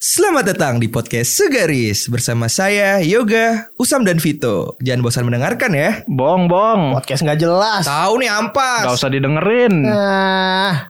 Selamat 0.00 0.56
datang 0.56 0.80
di 0.80 0.88
podcast 0.88 1.36
Segaris 1.36 2.08
bersama 2.08 2.48
saya 2.48 3.04
Yoga, 3.04 3.68
Usam 3.76 4.00
dan 4.00 4.16
Vito. 4.16 4.80
Jangan 4.80 5.04
bosan 5.04 5.28
mendengarkan 5.28 5.76
ya. 5.76 6.00
Bong, 6.08 6.48
bong. 6.48 6.96
Podcast 6.96 7.20
nggak 7.20 7.36
jelas. 7.36 7.84
Tahu 7.84 8.24
nih 8.24 8.32
ampas. 8.32 8.88
Gak 8.88 8.96
usah 8.96 9.12
didengerin. 9.12 9.84
Nah, 9.84 10.88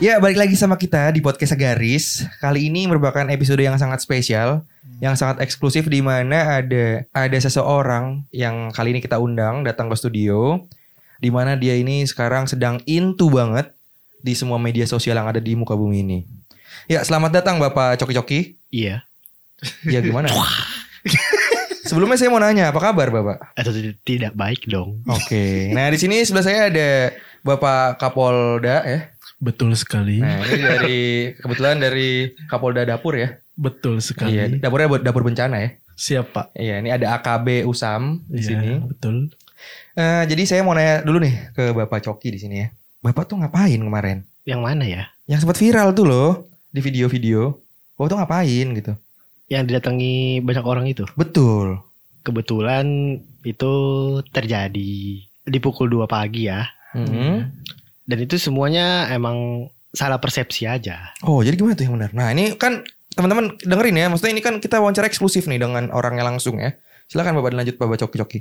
Ya, 0.00 0.16
balik 0.16 0.40
lagi 0.40 0.56
sama 0.56 0.80
kita 0.80 1.12
di 1.12 1.20
podcast 1.20 1.52
Segaris. 1.52 2.24
Kali 2.40 2.72
ini 2.72 2.88
merupakan 2.88 3.20
episode 3.28 3.60
yang 3.60 3.76
sangat 3.76 4.00
spesial, 4.00 4.64
yang 4.96 5.12
sangat 5.12 5.44
eksklusif 5.44 5.92
di 5.92 6.00
mana 6.00 6.56
ada 6.64 7.04
ada 7.12 7.36
seseorang 7.36 8.24
yang 8.32 8.72
kali 8.72 8.96
ini 8.96 9.04
kita 9.04 9.20
undang 9.20 9.60
datang 9.60 9.92
ke 9.92 9.96
studio 10.00 10.56
di 11.20 11.28
mana 11.28 11.52
dia 11.52 11.76
ini 11.76 12.08
sekarang 12.08 12.48
sedang 12.48 12.80
into 12.88 13.28
banget 13.28 13.76
di 14.24 14.32
semua 14.32 14.56
media 14.56 14.88
sosial 14.88 15.20
yang 15.20 15.28
ada 15.28 15.36
di 15.36 15.52
muka 15.52 15.76
bumi 15.76 16.00
ini. 16.00 16.18
Ya, 16.88 17.04
selamat 17.04 17.36
datang 17.36 17.60
Bapak 17.60 18.00
Coki-Coki. 18.00 18.56
iya. 18.72 19.04
Ya 19.84 20.00
gimana? 20.00 20.32
Sebelumnya 21.92 22.16
saya 22.16 22.32
mau 22.32 22.40
nanya, 22.40 22.72
apa 22.72 22.80
kabar 22.80 23.12
Bapak? 23.12 23.52
Atau 23.52 23.76
tidak, 23.76 24.00
tidak 24.08 24.32
baik 24.32 24.64
dong. 24.64 25.04
Oke. 25.04 25.68
Nah, 25.76 25.92
di 25.92 26.00
sini 26.00 26.24
sebelah 26.24 26.44
saya 26.48 26.72
ada 26.72 27.12
Bapak 27.44 28.00
Kapolda 28.00 28.80
ya. 28.88 29.19
Betul 29.40 29.72
sekali. 29.72 30.20
Nah, 30.20 30.44
ini 30.44 30.60
dari 30.60 31.00
kebetulan 31.34 31.80
dari 31.80 32.28
Kapolda 32.46 32.84
Dapur 32.84 33.16
ya. 33.16 33.40
Betul 33.56 34.04
sekali. 34.04 34.36
Iya, 34.36 34.44
dapurnya 34.60 34.88
buat 34.88 35.02
dapur 35.02 35.24
bencana 35.24 35.56
ya. 35.60 35.70
Siapa? 35.96 36.52
Iya, 36.52 36.80
ini 36.80 36.92
ada 36.92 37.16
AKB 37.16 37.64
Usam 37.64 38.20
di 38.28 38.40
Iya, 38.40 38.48
sini. 38.56 38.68
betul. 38.84 39.32
Eh, 39.92 40.24
jadi 40.24 40.42
saya 40.44 40.60
mau 40.60 40.72
nanya 40.72 41.00
dulu 41.00 41.20
nih 41.20 41.52
ke 41.52 41.72
Bapak 41.72 42.00
Coki 42.00 42.32
di 42.32 42.40
sini 42.40 42.56
ya. 42.64 42.68
Bapak 43.00 43.28
tuh 43.28 43.40
ngapain 43.40 43.76
kemarin? 43.76 44.24
Yang 44.44 44.60
mana 44.60 44.84
ya? 44.84 45.02
Yang 45.24 45.44
sempat 45.44 45.60
viral 45.60 45.92
tuh 45.92 46.04
loh 46.04 46.30
di 46.68 46.80
video-video. 46.80 47.56
Bapak 47.96 48.08
tuh 48.12 48.18
ngapain 48.20 48.66
gitu? 48.72 48.92
Yang 49.48 49.62
didatangi 49.68 50.40
banyak 50.40 50.64
orang 50.64 50.84
itu. 50.88 51.04
Betul. 51.16 51.80
Kebetulan 52.24 53.16
itu 53.44 53.72
terjadi 54.32 54.92
di 55.24 55.58
pukul 55.60 55.88
2 55.88 56.04
pagi 56.04 56.48
ya. 56.48 56.64
Mhm. 56.92 57.60
Dan 58.10 58.26
itu 58.26 58.42
semuanya 58.42 59.06
emang 59.14 59.70
salah 59.94 60.18
persepsi 60.18 60.66
aja. 60.66 61.14
Oh, 61.22 61.46
jadi 61.46 61.54
gimana 61.54 61.78
tuh 61.78 61.86
yang 61.86 61.94
benar? 61.94 62.10
Nah, 62.10 62.34
ini 62.34 62.58
kan 62.58 62.82
teman-teman 63.14 63.54
dengerin 63.62 64.02
ya. 64.02 64.06
Maksudnya 64.10 64.34
ini 64.34 64.42
kan 64.42 64.58
kita 64.58 64.82
wawancara 64.82 65.06
eksklusif 65.06 65.46
nih 65.46 65.62
dengan 65.62 65.94
orangnya 65.94 66.26
langsung 66.26 66.58
ya. 66.58 66.74
Silakan 67.06 67.38
Bapak 67.38 67.54
dilanjut 67.54 67.76
Bapak 67.78 68.02
Coki-Coki. 68.06 68.38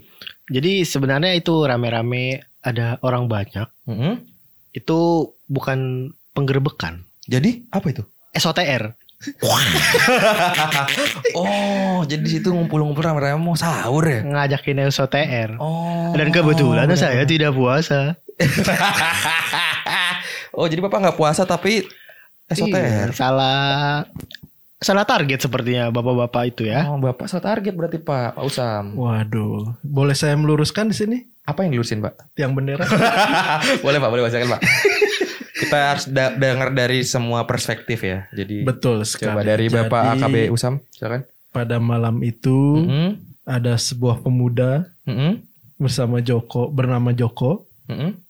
Jadi 0.50 0.86
sebenarnya 0.86 1.38
itu 1.38 1.54
rame-rame 1.66 2.42
ada 2.66 2.98
orang 3.06 3.30
banyak. 3.30 3.70
Mhm. 3.86 4.26
Itu 4.74 5.34
bukan 5.50 6.10
penggerbekan. 6.34 7.06
Jadi 7.30 7.70
apa 7.70 7.94
itu? 7.94 8.02
SOTR. 8.34 8.98
oh, 11.36 12.00
jadi 12.08 12.24
di 12.24 12.40
situ 12.40 12.56
ngumpul-ngumpul 12.56 13.04
rame-rame 13.04 13.36
mau 13.36 13.58
sahur 13.58 14.06
ya? 14.06 14.24
Ngajakin 14.24 14.88
SOTR. 14.88 15.60
Oh. 15.60 16.16
Dan 16.16 16.32
kebetulan 16.32 16.88
saya 16.96 17.28
tidak 17.28 17.58
puasa. 17.58 18.16
oh, 20.54 20.66
jadi 20.66 20.80
Bapak 20.80 20.98
nggak 21.00 21.16
puasa 21.16 21.44
tapi 21.44 21.84
Iya, 22.50 22.58
SOTR. 22.58 23.08
salah 23.14 24.02
salah 24.76 25.04
target 25.04 25.38
sepertinya 25.38 25.90
bapak-bapak 25.90 26.44
itu 26.50 26.62
ya. 26.66 26.88
Oh, 26.88 26.98
Bapak 26.98 27.26
so 27.26 27.38
target 27.38 27.72
berarti 27.72 27.98
Pak, 27.98 28.34
Pak 28.34 28.42
Usam. 28.42 28.96
Waduh, 28.96 29.76
boleh 29.80 30.12
saya 30.12 30.34
meluruskan 30.34 30.88
di 30.88 30.96
sini? 30.96 31.18
Apa 31.44 31.62
yang 31.62 31.72
dilurusin, 31.72 32.00
Pak? 32.00 32.34
Yang 32.34 32.52
bendera? 32.56 32.84
boleh, 33.86 33.98
Pak, 33.98 34.08
boleh 34.08 34.22
bacakan, 34.24 34.48
Pak. 34.50 34.60
Kita 35.60 35.78
harus 35.88 36.04
da- 36.08 36.32
dengar 36.32 36.72
dari 36.72 37.04
semua 37.04 37.44
perspektif 37.44 38.00
ya. 38.02 38.26
Jadi 38.32 38.64
Betul 38.64 39.04
sekali. 39.04 39.30
coba 39.30 39.40
dari 39.44 39.66
Bapak 39.68 40.02
Jadi, 40.10 40.20
AKB 40.24 40.36
Usam, 40.50 40.74
silakan. 40.90 41.22
Pada 41.50 41.76
malam 41.78 42.16
itu 42.22 42.80
Mhm. 42.80 43.10
ada 43.44 43.74
sebuah 43.76 44.20
pemuda 44.20 44.88
Mhm. 45.04 45.44
bersama 45.78 46.20
Joko 46.20 46.68
bernama 46.68 47.12
Joko. 47.12 47.68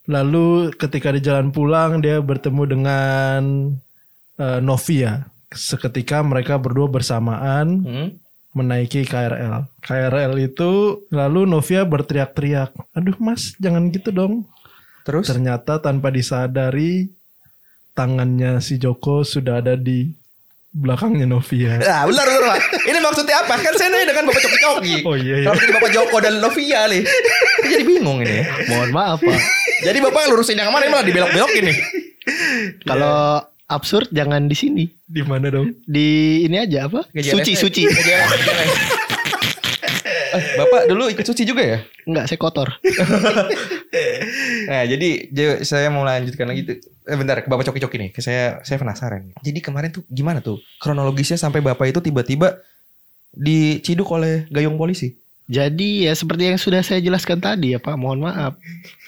Lalu 0.06 0.72
ketika 0.74 1.12
di 1.12 1.20
jalan 1.20 1.52
pulang 1.52 2.00
dia 2.00 2.18
bertemu 2.18 2.62
dengan 2.64 3.40
eh, 4.40 4.60
Novia. 4.60 5.28
Seketika 5.52 6.24
mereka 6.24 6.56
berdua 6.56 6.88
bersamaan 6.88 7.84
Mhm. 7.84 8.06
menaiki 8.50 9.04
KRL. 9.04 9.68
KRL 9.78 10.32
itu 10.40 11.04
lalu 11.12 11.44
Novia 11.44 11.84
berteriak-teriak, 11.84 12.72
"Aduh 12.96 13.20
Mas, 13.20 13.52
jangan 13.60 13.92
gitu 13.92 14.08
dong." 14.10 14.48
Terus? 15.04 15.28
Ternyata 15.28 15.76
tanpa 15.78 16.08
disadari 16.08 17.12
tangannya 17.92 18.64
si 18.64 18.80
Joko 18.80 19.22
sudah 19.22 19.60
ada 19.60 19.76
di 19.76 20.08
belakangnya 20.70 21.26
Novia. 21.26 21.76
Benar, 21.82 22.06
benar, 22.06 22.39
Ini 22.58 22.98
maksudnya 23.02 23.44
apa? 23.44 23.54
Kan 23.60 23.74
saya 23.76 23.88
nanya 23.92 24.14
dengan 24.14 24.24
Bapak 24.30 24.40
Coki-Coki. 24.42 24.94
Oh 25.04 25.14
iya 25.18 25.44
iya. 25.44 25.46
Kalau 25.50 25.60
Bapak 25.78 25.90
Joko 25.92 26.16
dan 26.22 26.34
Novia 26.40 26.86
nih. 26.90 27.02
Jadi 27.66 27.82
bingung 27.84 28.18
ini. 28.24 28.44
Mohon 28.70 28.90
maaf 28.94 29.18
Pak. 29.20 29.40
Jadi 29.84 29.98
Bapak 30.00 30.30
lurusin 30.30 30.58
yang 30.58 30.72
mana 30.72 30.88
malah 30.88 31.04
dibelok-belokin 31.04 31.64
nih. 31.70 31.76
Kalau 32.84 33.44
absurd 33.70 34.10
jangan 34.10 34.50
di 34.50 34.56
sini. 34.58 34.84
Di 35.06 35.22
mana 35.22 35.50
dong? 35.50 35.74
Di 35.86 36.42
ini 36.46 36.56
aja 36.58 36.86
apa? 36.90 37.06
Suci 37.10 37.54
suci. 37.58 37.82
Eh, 40.30 40.42
Bapak 40.58 40.86
dulu 40.86 41.10
ikut 41.10 41.26
suci 41.26 41.42
juga 41.42 41.62
ya? 41.62 41.78
Enggak, 42.06 42.30
saya 42.30 42.38
kotor. 42.38 42.68
Nah, 44.70 44.86
jadi 44.86 45.26
saya 45.66 45.90
mau 45.90 46.06
lanjutkan 46.06 46.46
lagi 46.46 46.62
tuh. 46.62 46.76
Eh, 47.10 47.16
bentar, 47.18 47.42
ke 47.42 47.50
Bapak 47.50 47.66
Coki-Coki 47.66 47.96
nih. 47.98 48.10
Ke 48.14 48.22
Saya 48.22 48.62
saya 48.62 48.78
penasaran. 48.78 49.34
Jadi 49.42 49.58
kemarin 49.58 49.90
tuh 49.90 50.06
gimana 50.06 50.38
tuh 50.38 50.62
kronologisnya 50.78 51.34
sampai 51.34 51.58
Bapak 51.58 51.90
itu 51.90 51.98
tiba-tiba 51.98 52.62
diciduk 53.34 54.06
oleh 54.14 54.46
gayung 54.50 54.78
polisi? 54.78 55.18
Jadi 55.50 56.06
ya 56.06 56.14
seperti 56.14 56.54
yang 56.54 56.58
sudah 56.62 56.78
saya 56.86 57.02
jelaskan 57.02 57.42
tadi 57.42 57.74
ya 57.74 57.82
Pak, 57.82 57.98
mohon 57.98 58.22
maaf. 58.22 58.54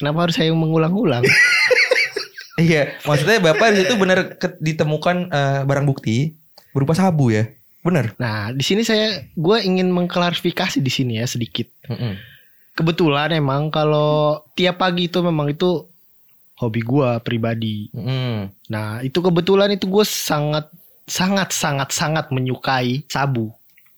Kenapa 0.02 0.26
harus 0.26 0.34
saya 0.34 0.50
mengulang-ulang? 0.50 1.22
Iya, 2.60 3.00
maksudnya 3.08 3.40
Bapak 3.40 3.72
di 3.72 3.80
situ 3.80 3.96
benar 3.96 4.36
ditemukan 4.60 5.32
eh, 5.32 5.60
barang 5.64 5.88
bukti 5.88 6.36
berupa 6.76 6.92
sabu 6.92 7.32
ya? 7.32 7.48
Bener. 7.82 8.14
Nah, 8.16 8.54
di 8.54 8.62
sini 8.62 8.86
saya 8.86 9.26
gue 9.34 9.58
ingin 9.58 9.90
mengklarifikasi 9.90 10.78
di 10.78 10.90
sini 10.90 11.18
ya 11.18 11.26
sedikit. 11.26 11.66
Mm-mm. 11.90 12.14
Kebetulan 12.78 13.34
emang 13.34 13.68
kalau 13.68 14.40
tiap 14.54 14.80
pagi 14.80 15.10
itu 15.10 15.18
memang 15.20 15.50
itu 15.50 15.82
hobi 16.62 16.80
gue 16.80 17.10
pribadi. 17.26 17.90
Mm-mm. 17.90 18.54
Nah, 18.70 19.02
itu 19.02 19.18
kebetulan 19.18 19.74
itu 19.74 19.90
gue 19.90 20.06
sangat 20.06 20.70
sangat 21.10 21.50
sangat 21.50 21.90
sangat 21.90 22.30
menyukai 22.30 23.02
sabu. 23.10 23.50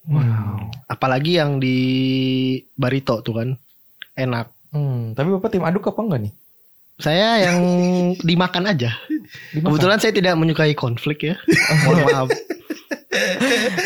Wow. 0.09 0.73
Apalagi 0.89 1.37
yang 1.37 1.61
di 1.61 1.77
Barito 2.77 3.21
tuh 3.21 3.37
kan. 3.37 3.49
Enak. 4.17 4.49
Hmm, 4.73 5.13
tapi 5.13 5.29
Bapak 5.39 5.55
tim 5.55 5.65
aduk 5.65 5.93
apa 5.93 6.01
enggak 6.03 6.21
nih? 6.29 6.35
Saya 6.99 7.51
yang 7.51 7.59
dimakan 8.23 8.71
aja. 8.71 8.97
Dimakan. 9.55 9.67
Kebetulan 9.71 9.99
saya 10.01 10.13
tidak 10.15 10.35
menyukai 10.39 10.73
konflik 10.73 11.27
ya. 11.27 11.35
Mohon 11.85 12.01
maaf. 12.07 12.29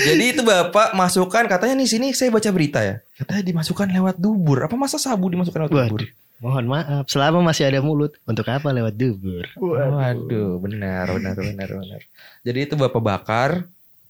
Jadi 0.09 0.25
itu 0.33 0.43
Bapak 0.43 0.97
masukkan 0.97 1.45
katanya 1.47 1.79
nih 1.79 1.89
sini 1.89 2.07
saya 2.17 2.33
baca 2.33 2.49
berita 2.51 2.81
ya. 2.81 3.05
Katanya 3.21 3.43
dimasukkan 3.45 3.89
lewat 3.93 4.17
dubur. 4.17 4.65
Apa 4.65 4.75
masa 4.75 4.97
sabu 4.97 5.29
dimasukkan 5.29 5.69
lewat 5.69 5.73
dubur? 5.73 6.03
Waduh. 6.05 6.11
Mohon 6.39 6.67
maaf. 6.71 7.05
Selama 7.11 7.43
masih 7.43 7.67
ada 7.67 7.83
mulut. 7.83 8.15
Untuk 8.23 8.47
apa 8.47 8.71
lewat 8.71 8.95
dubur? 8.95 9.43
Waduh, 9.59 10.63
benar, 10.63 11.11
benar, 11.11 11.35
benar, 11.35 11.69
benar. 11.69 12.01
Jadi 12.47 12.59
itu 12.63 12.75
Bapak 12.79 13.03
bakar, 13.03 13.51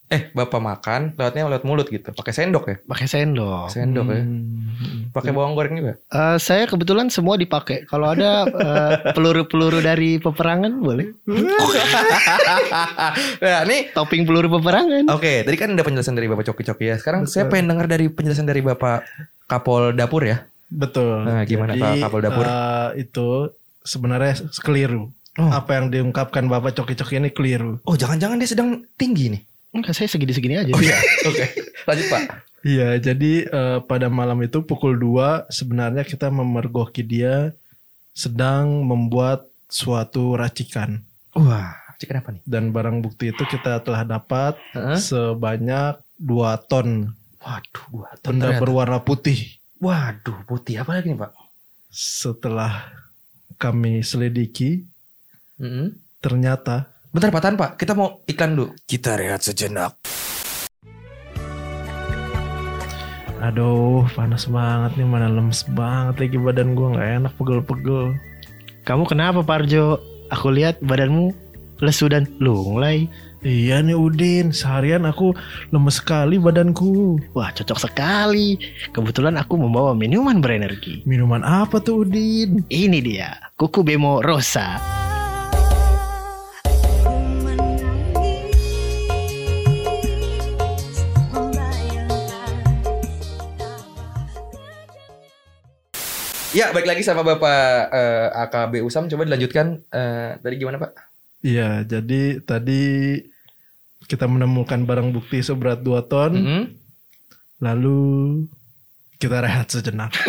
eh 0.09 0.33
Bapak 0.33 0.61
makan, 0.61 1.13
lewatnya 1.21 1.45
lewat 1.53 1.65
mulut 1.69 1.87
gitu. 1.93 2.17
Pakai 2.17 2.33
sendok 2.33 2.65
ya? 2.65 2.77
Pakai 2.81 3.05
sendok. 3.05 3.69
Sendok 3.69 4.09
ya. 4.09 4.23
Hmm. 4.25 5.13
Pakai 5.13 5.37
bawang 5.37 5.53
goreng 5.53 5.77
juga. 5.77 5.95
Eh, 6.09 6.37
saya 6.41 6.65
kebetulan 6.65 7.13
semua 7.13 7.37
dipakai. 7.37 7.85
Kalau 7.85 8.09
ada 8.09 8.49
eh, 8.49 8.93
peluru-peluru 9.17 9.85
dari 9.85 10.17
peperangan 10.17 10.73
boleh. 10.81 11.13
nah, 13.45 13.63
nih 13.69 13.93
Topping 13.93 14.25
peluru 14.25 14.49
peperangan. 14.61 15.13
Oke, 15.13 15.45
tadi 15.45 15.57
kan 15.61 15.77
ada 15.77 15.85
penjelasan 15.85 16.17
dari 16.17 16.29
Bapak 16.29 16.49
Coki-Coki 16.49 16.85
ya. 16.89 16.97
Sekarang 16.97 17.29
saya 17.29 17.45
pengen 17.53 17.77
dengar 17.77 17.85
dari 17.85 18.09
penjelasan 18.09 18.49
dari 18.49 18.65
Bapak 18.65 19.05
Kapol 19.45 19.93
Dapur 19.93 20.25
ya. 20.25 20.45
Betul. 20.69 21.25
Nah, 21.25 21.45
gimana, 21.49 21.77
Pak 21.77 22.01
Kapol 22.01 22.21
Dapur? 22.25 22.45
eh, 22.45 23.05
itu 23.05 23.53
sebenarnya 23.85 24.41
keliru. 24.65 25.13
Oh. 25.39 25.51
Apa 25.55 25.79
yang 25.79 25.95
diungkapkan 25.95 26.51
Bapak 26.51 26.75
Coki-Coki 26.75 27.23
ini 27.23 27.31
keliru. 27.31 27.79
Oh, 27.87 27.95
jangan-jangan 27.95 28.43
dia 28.43 28.51
sedang 28.51 28.83
tinggi 28.99 29.39
nih. 29.39 29.43
Enggak, 29.73 29.93
saya 29.95 30.09
segini-segini 30.09 30.57
aja. 30.57 30.73
Oh 30.73 30.81
iya, 30.81 30.97
oke. 31.29 31.45
Lanjut 31.85 32.07
Pak. 32.09 32.23
Iya, 32.65 32.89
jadi 32.99 33.33
eh, 33.47 33.79
pada 33.87 34.11
malam 34.11 34.41
itu 34.43 34.65
pukul 34.65 34.99
2 34.99 35.47
sebenarnya 35.49 36.03
kita 36.03 36.27
memergoki 36.29 37.01
dia 37.01 37.55
sedang 38.11 38.83
membuat 38.83 39.47
suatu 39.69 40.35
racikan. 40.35 41.05
Wah, 41.39 41.71
cikan 41.97 42.19
apa 42.19 42.35
nih? 42.35 42.43
Dan 42.43 42.75
barang 42.75 42.99
bukti 42.99 43.31
itu 43.31 43.45
kita 43.45 43.79
telah 43.85 44.03
dapat 44.03 44.59
Heeh. 44.75 44.99
sebanyak 44.99 46.01
2 46.19 46.59
ton 46.67 47.15
Waduh, 47.39 47.85
dua 47.95 48.11
ton 48.19 48.35
benda 48.35 48.51
ternyata. 48.51 48.61
berwarna 48.61 48.99
putih. 48.99 49.39
Waduh, 49.79 50.43
putih 50.43 50.83
apa 50.83 50.99
lagi 50.99 51.15
nih 51.15 51.23
pak? 51.23 51.31
Setelah 51.89 52.91
kami 53.55 54.03
selidiki, 54.03 54.83
Mm-mm. 55.57 55.95
ternyata 56.19 56.91
Bentar 57.19 57.35
Pak 57.35 57.43
Tan 57.43 57.59
Pak, 57.59 57.71
kita 57.83 57.99
mau 57.99 58.23
iklan 58.31 58.55
dulu. 58.55 58.79
Kita 58.87 59.19
rehat 59.19 59.43
sejenak. 59.43 59.99
Aduh, 63.43 64.07
panas 64.15 64.47
banget 64.47 65.03
nih, 65.03 65.03
mana 65.03 65.27
lemes 65.27 65.67
banget 65.75 66.15
lagi 66.23 66.39
badan 66.39 66.79
gua 66.79 66.95
nggak 66.95 67.11
enak 67.19 67.33
pegel-pegel. 67.35 68.15
Kamu 68.87 69.03
kenapa 69.11 69.43
Parjo? 69.43 69.99
Aku 70.31 70.55
lihat 70.55 70.79
badanmu 70.79 71.35
lesu 71.83 72.07
dan 72.07 72.31
lunglai. 72.39 73.11
Iya 73.43 73.83
nih 73.83 73.99
Udin, 73.99 74.55
seharian 74.55 75.03
aku 75.03 75.35
lemes 75.75 75.99
sekali 75.99 76.39
badanku. 76.39 77.19
Wah 77.35 77.51
cocok 77.51 77.83
sekali. 77.83 78.63
Kebetulan 78.95 79.35
aku 79.43 79.59
membawa 79.59 79.91
minuman 79.91 80.39
berenergi. 80.39 81.03
Minuman 81.03 81.43
apa 81.43 81.83
tuh 81.83 82.07
Udin? 82.07 82.63
Ini 82.71 82.99
dia, 83.03 83.35
kuku 83.59 83.83
bemo 83.83 84.23
rosa. 84.23 84.79
Ya, 96.59 96.75
balik 96.75 96.91
lagi 96.91 97.07
sama 97.07 97.23
Bapak 97.23 97.95
eh, 97.95 98.29
AKB 98.35 98.83
Usam. 98.83 99.07
Coba 99.07 99.23
dilanjutkan. 99.23 99.79
Eh, 99.95 100.43
tadi 100.43 100.59
gimana 100.59 100.83
Pak? 100.83 100.91
Iya, 101.47 101.87
jadi 101.87 102.43
tadi 102.43 103.15
kita 104.11 104.27
menemukan 104.27 104.83
barang 104.83 105.15
bukti 105.15 105.39
seberat 105.39 105.87
2 105.87 106.11
ton, 106.11 106.35
Mm-mm. 106.35 106.63
lalu 107.63 108.03
kita 109.23 109.39
rehat 109.39 109.71
sejenak. 109.71 110.11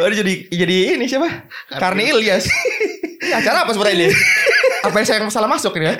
Oh, 0.00 0.10
jadi 0.10 0.50
jadi 0.50 0.98
ini 0.98 1.06
siapa? 1.06 1.46
Karni 1.78 2.10
Ilyas. 2.10 2.50
Acara 3.30 3.62
apa 3.62 3.70
sebenarnya 3.70 3.96
ini? 4.02 4.08
apa 4.86 4.96
yang 4.98 5.06
saya 5.06 5.22
salah 5.30 5.46
masuk 5.46 5.78
ini 5.78 5.86
ya? 5.86 5.96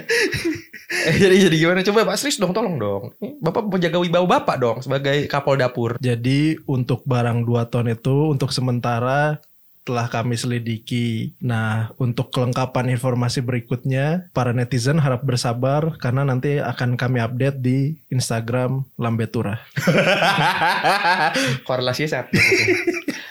Eh, 0.90 1.16
jadi 1.22 1.46
jadi 1.46 1.56
gimana? 1.56 1.86
Coba 1.86 2.02
Pak 2.02 2.18
Sris 2.18 2.34
dong, 2.42 2.50
tolong 2.50 2.74
dong. 2.74 3.14
Bapak 3.38 3.62
menjaga 3.70 4.02
wibawa 4.02 4.26
Bapak 4.26 4.56
dong 4.58 4.78
sebagai 4.82 5.30
kapol 5.30 5.54
dapur. 5.54 5.94
Jadi 6.02 6.58
untuk 6.66 7.06
barang 7.06 7.46
2 7.46 7.70
ton 7.70 7.86
itu 7.86 8.34
untuk 8.34 8.50
sementara 8.50 9.38
telah 9.86 10.06
kami 10.06 10.36
selidiki. 10.36 11.34
Nah, 11.40 11.90
untuk 11.96 12.30
kelengkapan 12.30 12.94
informasi 12.94 13.40
berikutnya, 13.40 14.30
para 14.30 14.52
netizen 14.52 15.00
harap 15.00 15.24
bersabar 15.24 15.96
karena 15.98 16.22
nanti 16.22 16.60
akan 16.60 16.94
kami 16.94 17.18
update 17.18 17.58
di 17.58 17.96
Instagram 18.12 18.84
Lambetura. 19.00 19.58
Korelasinya 21.66 22.22
sangat 22.22 22.28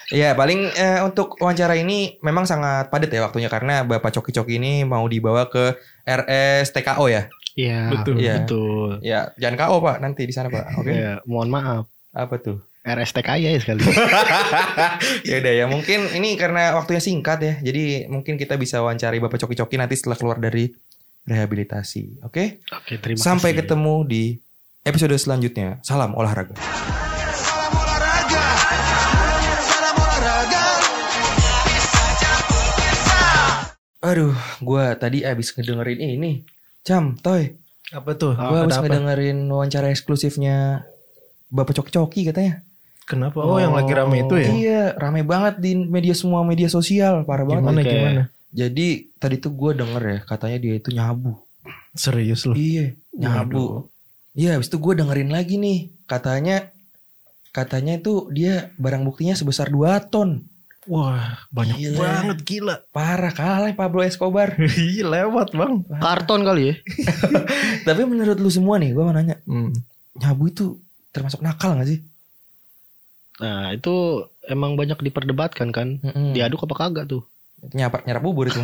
Ya 0.09 0.33
paling 0.33 0.73
eh, 0.73 1.05
untuk 1.05 1.37
wawancara 1.37 1.77
ini 1.77 2.17
memang 2.25 2.49
sangat 2.49 2.89
padat 2.89 3.13
ya 3.13 3.29
waktunya 3.29 3.45
karena 3.45 3.85
Bapak 3.85 4.09
Coki-Coki 4.17 4.57
ini 4.57 4.81
mau 4.81 5.05
dibawa 5.05 5.45
ke 5.45 5.77
RS 6.01 6.73
TKO 6.73 7.05
ya. 7.13 7.29
Iya, 7.59 7.91
Betul. 7.91 8.15
Iya. 8.23 8.33
betul. 8.39 8.89
Ya 9.03 9.19
jangan 9.35 9.55
KO 9.59 9.75
Pak 9.83 9.97
nanti 9.99 10.23
di 10.23 10.31
sana 10.31 10.47
Pak. 10.47 10.79
Oke. 10.79 10.95
Ya, 10.95 11.19
mohon 11.27 11.51
maaf. 11.51 11.91
Apa 12.15 12.39
tuh? 12.39 12.63
RSTK 12.79 13.29
ya 13.37 13.51
sekali. 13.59 13.83
ya 15.29 15.35
udah 15.37 15.53
ya 15.53 15.65
mungkin 15.67 16.07
ini 16.15 16.39
karena 16.39 16.71
waktunya 16.73 17.03
singkat 17.03 17.39
ya. 17.43 17.53
Jadi 17.59 18.07
mungkin 18.07 18.39
kita 18.39 18.55
bisa 18.55 18.79
wawancari 18.79 19.19
Bapak 19.19 19.43
Coki-Coki 19.43 19.75
nanti 19.75 19.99
setelah 19.99 20.15
keluar 20.15 20.39
dari 20.39 20.71
rehabilitasi. 21.27 22.23
Oke? 22.23 22.63
Oke, 22.71 22.95
terima 22.97 23.19
Sampai 23.19 23.51
kasih. 23.51 23.67
ketemu 23.67 23.95
di 24.07 24.23
episode 24.81 25.13
selanjutnya. 25.19 25.83
Salam 25.83 26.15
olahraga. 26.15 26.55
Salam 27.35 27.73
olahraga. 27.75 28.45
Salam 29.59 29.95
olahraga. 29.99 30.63
Aduh, 33.99 34.33
gua 34.63 34.95
tadi 34.95 35.27
abis 35.27 35.51
ngedengerin 35.51 35.99
ini. 35.99 36.47
Cam, 36.83 37.19
Toy. 37.19 37.55
Apa 37.89 38.13
tuh? 38.13 38.37
Abis 38.37 38.77
apa? 38.77 38.85
ngedengerin 38.85 39.49
wawancara 39.49 39.89
eksklusifnya 39.89 40.85
Bapak 41.49 41.73
Coki-Coki 41.81 42.29
katanya. 42.29 42.61
Kenapa? 43.09 43.41
Oh, 43.41 43.57
yang 43.57 43.73
lagi 43.73 43.89
rame 43.89 44.21
itu 44.21 44.35
ya? 44.37 44.49
Iya, 44.53 44.83
rame 44.93 45.25
banget 45.25 45.57
di 45.57 45.73
media 45.73 46.13
semua 46.13 46.45
media 46.45 46.69
sosial, 46.69 47.25
parah 47.25 47.41
banget. 47.41 47.65
Gimana 47.65 47.81
Oke. 47.81 47.89
gimana? 47.89 48.23
Jadi 48.53 48.87
tadi 49.17 49.35
tuh 49.41 49.53
gue 49.57 49.71
denger 49.81 50.03
ya, 50.05 50.19
katanya 50.29 50.57
dia 50.61 50.73
itu 50.77 50.89
nyabu. 50.93 51.33
Serius 51.97 52.45
loh. 52.45 52.53
Iya, 52.53 52.93
nyabu. 53.17 53.89
Iya, 54.37 54.61
habis 54.61 54.69
itu 54.69 54.77
gue 54.77 54.93
dengerin 55.01 55.33
lagi 55.33 55.57
nih, 55.57 55.89
katanya 56.05 56.69
katanya 57.49 57.97
itu 57.97 58.29
dia 58.29 58.69
barang 58.77 59.01
buktinya 59.01 59.33
sebesar 59.33 59.73
2 59.73 60.13
ton. 60.13 60.45
Wah, 60.87 61.35
banyak 61.51 61.75
Gila. 61.75 61.99
banget 61.99 62.37
gila. 62.43 62.75
Parah 62.89 63.35
kalah 63.35 63.73
Pablo 63.73 63.99
Escobar. 64.01 64.55
Ih, 64.79 65.03
lewat, 65.03 65.51
Bang. 65.51 65.83
Karton 65.85 66.41
kali 66.41 66.71
ya? 66.71 66.75
Tapi 67.87 68.01
menurut 68.05 68.39
lu 68.39 68.47
semua 68.47 68.79
nih, 68.79 68.95
gue 68.95 69.03
mau 69.03 69.11
nanya, 69.11 69.35
Hmm. 69.43 69.75
nyabu 70.15 70.47
itu 70.47 70.79
termasuk 71.11 71.43
nakal 71.43 71.75
gak 71.75 71.89
sih? 71.89 71.99
Nah, 73.39 73.71
itu 73.71 73.91
emang 74.47 74.75
banyak 74.75 74.99
diperdebatkan 74.99 75.69
kan. 75.71 75.99
Mm-mm. 75.99 76.31
Diaduk 76.31 76.63
apa 76.63 76.75
kagak 76.77 77.05
tuh? 77.07 77.23
Nyapa, 77.59 78.07
nyerap 78.07 78.23
bubur 78.23 78.47
itu. 78.47 78.63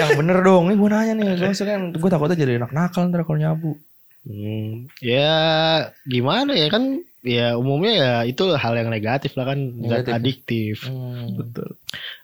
Yang 0.00 0.10
bener 0.16 0.38
dong, 0.40 0.68
nih 0.68 0.76
gue 0.76 0.88
nanya 0.88 1.12
nih, 1.14 1.26
gue 1.36 1.52
kan 1.52 1.82
gue 1.92 2.08
takutnya 2.10 2.36
jadi 2.36 2.56
anak 2.56 2.72
nakal 2.72 3.08
ntar 3.08 3.24
kalau 3.24 3.38
nyabu. 3.38 3.72
Hmm, 4.20 4.84
ya 5.00 5.32
gimana 6.04 6.52
ya 6.52 6.68
kan 6.68 7.00
ya 7.22 7.52
umumnya 7.54 7.92
ya 7.92 8.12
itu 8.24 8.48
hal 8.50 8.74
yang 8.74 8.88
negatif 8.88 9.34
lah 9.34 9.46
kan 9.46 9.58
zat 9.82 10.04
Negatif. 10.04 10.12
adiktif 10.12 10.76
Hmm. 10.84 11.36
Betul. 11.36 11.76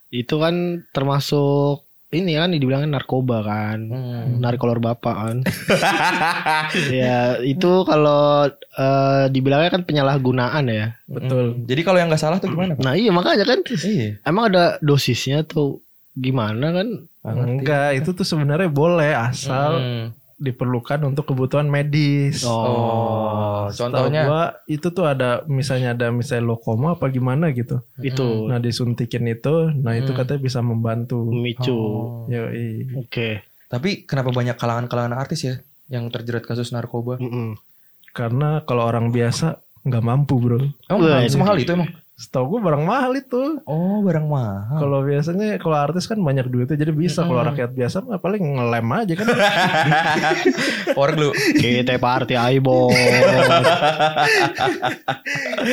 itu 0.08 0.34
kan 0.34 0.54
termasuk 0.90 1.84
ini 2.08 2.32
kan 2.34 2.48
dibilangin 2.48 2.88
narkoba 2.88 3.42
kan 3.42 3.78
Hmm. 3.82 4.38
narik 4.38 4.56
kolor 4.56 4.78
bapak 4.78 5.16
kan 5.16 5.36
ya 6.92 7.36
itu 7.38 7.70
kalau 7.82 8.46
eh, 8.50 9.24
dibilangnya 9.28 9.70
kan 9.70 9.82
penyalahgunaan 9.82 10.64
ya 10.66 10.86
Betul. 11.04 11.44
Hmm. 11.52 11.64
Jadi 11.66 11.80
kalau 11.82 11.98
yang 11.98 12.08
nggak 12.08 12.18
salah 12.18 12.38
tuh 12.38 12.48
gimana? 12.48 12.72
Pak? 12.72 12.82
nah 12.82 12.94
iya 12.94 13.10
makanya 13.10 13.44
kan 13.44 13.60
Iya. 13.66 14.20
emang 14.22 14.48
ada 14.48 14.64
dosisnya 14.80 15.42
tuh 15.42 15.82
gimana 16.14 16.72
kan 16.72 16.88
Enggak, 17.26 17.98
itu 17.98 18.10
tuh 18.12 18.22
sebenarnya 18.22 18.70
boleh 18.70 19.12
asal 19.12 19.72
Hmm. 19.76 20.06
Diperlukan 20.38 21.00
untuk 21.02 21.24
kebutuhan 21.26 21.64
medis. 21.66 22.44
Oh, 22.44 23.66
Setahu 23.66 23.88
contohnya 23.90 24.22
gua 24.24 24.42
itu 24.66 24.86
tuh 24.86 25.04
ada 25.04 25.40
misalnya 25.44 25.92
ada 25.92 26.08
misalnya 26.08 26.44
lokoma 26.46 26.92
apa 26.92 27.08
gimana 27.08 27.48
gitu. 27.50 27.80
itu 27.98 28.44
Nah 28.44 28.58
disuntikin 28.58 29.24
itu, 29.26 29.72
nah 29.74 29.92
itu 29.92 30.10
Hmm. 30.10 30.18
katanya 30.18 30.40
bisa 30.42 30.60
membantu. 30.60 31.24
memicu 31.26 31.72
Oh. 31.72 32.28
Yoi. 32.28 32.92
oke 32.96 33.28
Tapi 33.66 34.04
kenapa 34.04 34.30
banyak 34.30 34.54
kalangan-kalangan 34.54 35.12
artis 35.12 35.40
ya 35.42 35.54
yang 35.88 36.06
terjerat 36.06 36.42
kasus 36.42 36.70
narkoba? 36.70 37.16
Mm-mm. 37.16 37.58
Karena 38.12 38.62
kalau 38.62 38.84
orang 38.84 39.10
biasa 39.10 39.58
nggak 39.82 40.02
mampu 40.02 40.36
bro. 40.36 40.60
Oh, 40.86 40.96
Wah, 40.96 41.18
mahal- 41.18 41.20
ini 41.20 41.28
semahal 41.28 41.56
itu 41.56 41.72
emang. 41.72 41.90
Setahu 42.16 42.56
gue 42.56 42.60
barang 42.64 42.80
mahal 42.80 43.12
itu. 43.12 43.60
Oh, 43.68 44.00
barang 44.00 44.24
mahal. 44.24 44.80
Kalau 44.80 45.04
biasanya 45.04 45.60
kalau 45.60 45.76
artis 45.76 46.08
kan 46.08 46.16
banyak 46.16 46.48
duitnya 46.48 46.80
jadi 46.80 46.88
bisa. 46.88 47.28
Kalau 47.28 47.44
Mm-mm. 47.44 47.52
rakyat 47.52 47.76
biasa 47.76 48.08
mah 48.08 48.16
paling 48.16 48.40
ngelem 48.56 48.88
aja 48.88 49.12
kan. 49.20 49.26
Power 50.96 51.12
glue. 51.12 51.36
kita 51.60 52.00
party 52.00 52.40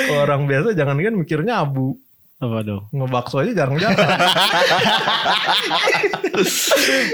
kalau 0.03 0.19
orang 0.19 0.43
biasa 0.43 0.75
jangan 0.75 0.99
kan 0.99 1.15
mikirnya 1.15 1.63
abu. 1.63 1.95
apa 2.43 2.59
dong 2.59 2.91
Ngebakso 2.91 3.39
aja 3.39 3.63
jarang-jarang. 3.63 4.03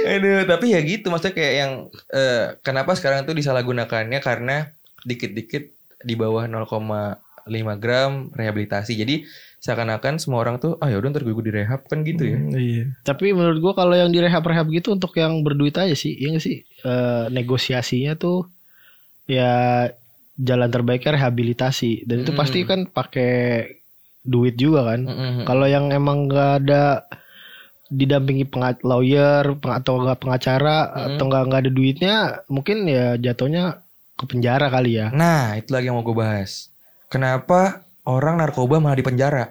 Aduh, 0.09 0.41
tapi 0.49 0.73
ya 0.73 0.81
gitu 0.81 1.13
maksudnya 1.13 1.37
kayak 1.37 1.53
yang 1.53 1.71
eh, 2.09 2.57
kenapa 2.65 2.97
sekarang 2.97 3.29
tuh 3.29 3.37
disalahgunakannya 3.37 4.25
karena 4.25 4.73
dikit-dikit 5.05 5.69
di 6.01 6.17
bawah 6.17 6.49
0,5 7.49 7.75
gram 7.75 8.11
rehabilitasi. 8.31 8.93
Jadi 8.93 9.25
seakan-akan 9.59 10.17
semua 10.17 10.39
orang 10.39 10.55
tuh 10.55 10.77
ah 10.77 10.87
ya 10.87 10.95
udah 10.95 11.09
ntar 11.09 11.21
gue 11.21 11.35
direhab 11.43 11.83
kan 11.83 11.99
gitu 12.01 12.23
ya. 12.23 12.37
Hmm, 12.37 12.53
iya. 12.53 12.85
Tapi 13.01 13.33
menurut 13.33 13.59
gua 13.59 13.73
kalau 13.73 13.91
yang 13.91 14.07
direhab-rehab 14.07 14.69
gitu 14.69 14.93
untuk 14.93 15.11
yang 15.13 15.41
berduit 15.41 15.75
aja 15.75 15.91
sih, 15.93 16.13
iya 16.13 16.31
gak 16.31 16.41
sih? 16.41 16.61
Eh, 16.79 17.25
negosiasinya 17.27 18.15
tuh 18.15 18.47
ya 19.25 19.85
jalan 20.35 20.69
terbaiknya 20.69 21.19
rehabilitasi 21.19 22.07
dan 22.07 22.23
itu 22.23 22.31
Hmm. 22.31 22.39
pasti 22.39 22.63
kan 22.63 22.87
pakai 22.87 23.33
duit 24.21 24.55
juga 24.55 24.87
kan. 24.87 25.03
Mm-mm. 25.03 25.43
Kalau 25.43 25.65
yang 25.65 25.91
emang 25.91 26.25
nggak 26.25 26.51
ada 26.61 27.03
didampingi 27.89 28.45
pengat 28.45 28.79
lawyer 28.81 29.43
peng- 29.55 29.75
atau 29.75 29.99
nggak 29.99 30.19
pengacara 30.19 30.77
Hmm. 30.85 30.97
atau 31.09 31.23
nggak 31.25 31.43
nggak 31.43 31.61
ada 31.65 31.71
duitnya, 31.73 32.15
mungkin 32.47 32.85
ya 32.85 33.17
jatuhnya 33.17 33.81
ke 34.13 34.23
penjara 34.23 34.67
kali 34.67 34.95
ya. 34.95 35.09
Nah, 35.09 35.55
itu 35.55 35.71
lagi 35.71 35.87
yang 35.87 35.97
mau 35.97 36.05
gue 36.05 36.13
bahas. 36.13 36.69
Kenapa 37.09 37.81
orang 38.05 38.37
narkoba 38.37 38.77
malah 38.77 38.93
di 38.93 39.01
penjara? 39.01 39.49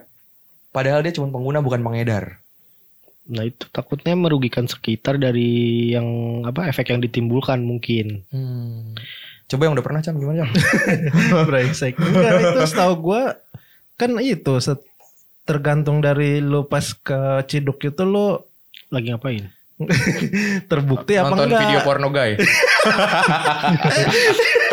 Padahal 0.71 1.03
dia 1.03 1.11
cuma 1.11 1.27
pengguna 1.27 1.59
bukan 1.59 1.83
pengedar. 1.83 2.39
Nah 3.29 3.45
itu 3.45 3.67
takutnya 3.69 4.15
merugikan 4.15 4.65
sekitar 4.65 5.19
dari 5.19 5.91
yang 5.91 6.07
apa 6.47 6.71
efek 6.71 6.89
yang 6.89 7.03
ditimbulkan 7.03 7.59
mungkin. 7.59 8.23
Hmm. 8.31 8.95
Coba 9.51 9.67
yang 9.67 9.75
udah 9.75 9.85
pernah 9.85 9.99
Cam 9.99 10.15
gimana 10.15 10.45
Cam? 10.45 10.49
Brengsek. 11.51 11.99
Enggak, 11.99 12.55
itu 12.55 12.63
setahu 12.63 12.93
gue 13.11 13.23
kan 13.99 14.09
itu 14.23 14.53
set- 14.63 14.87
tergantung 15.43 15.99
dari 15.99 16.39
lu 16.39 16.63
pas 16.63 16.95
ke 16.95 17.43
Ciduk 17.49 17.81
itu 17.83 18.03
lu 18.07 18.39
Lagi 18.89 19.11
ngapain? 19.11 19.51
terbukti 20.71 21.19
apa 21.19 21.35
Nonton 21.35 21.51
enggak? 21.51 21.61
video 21.65 21.79
porno 21.83 22.07
guy. 22.09 22.39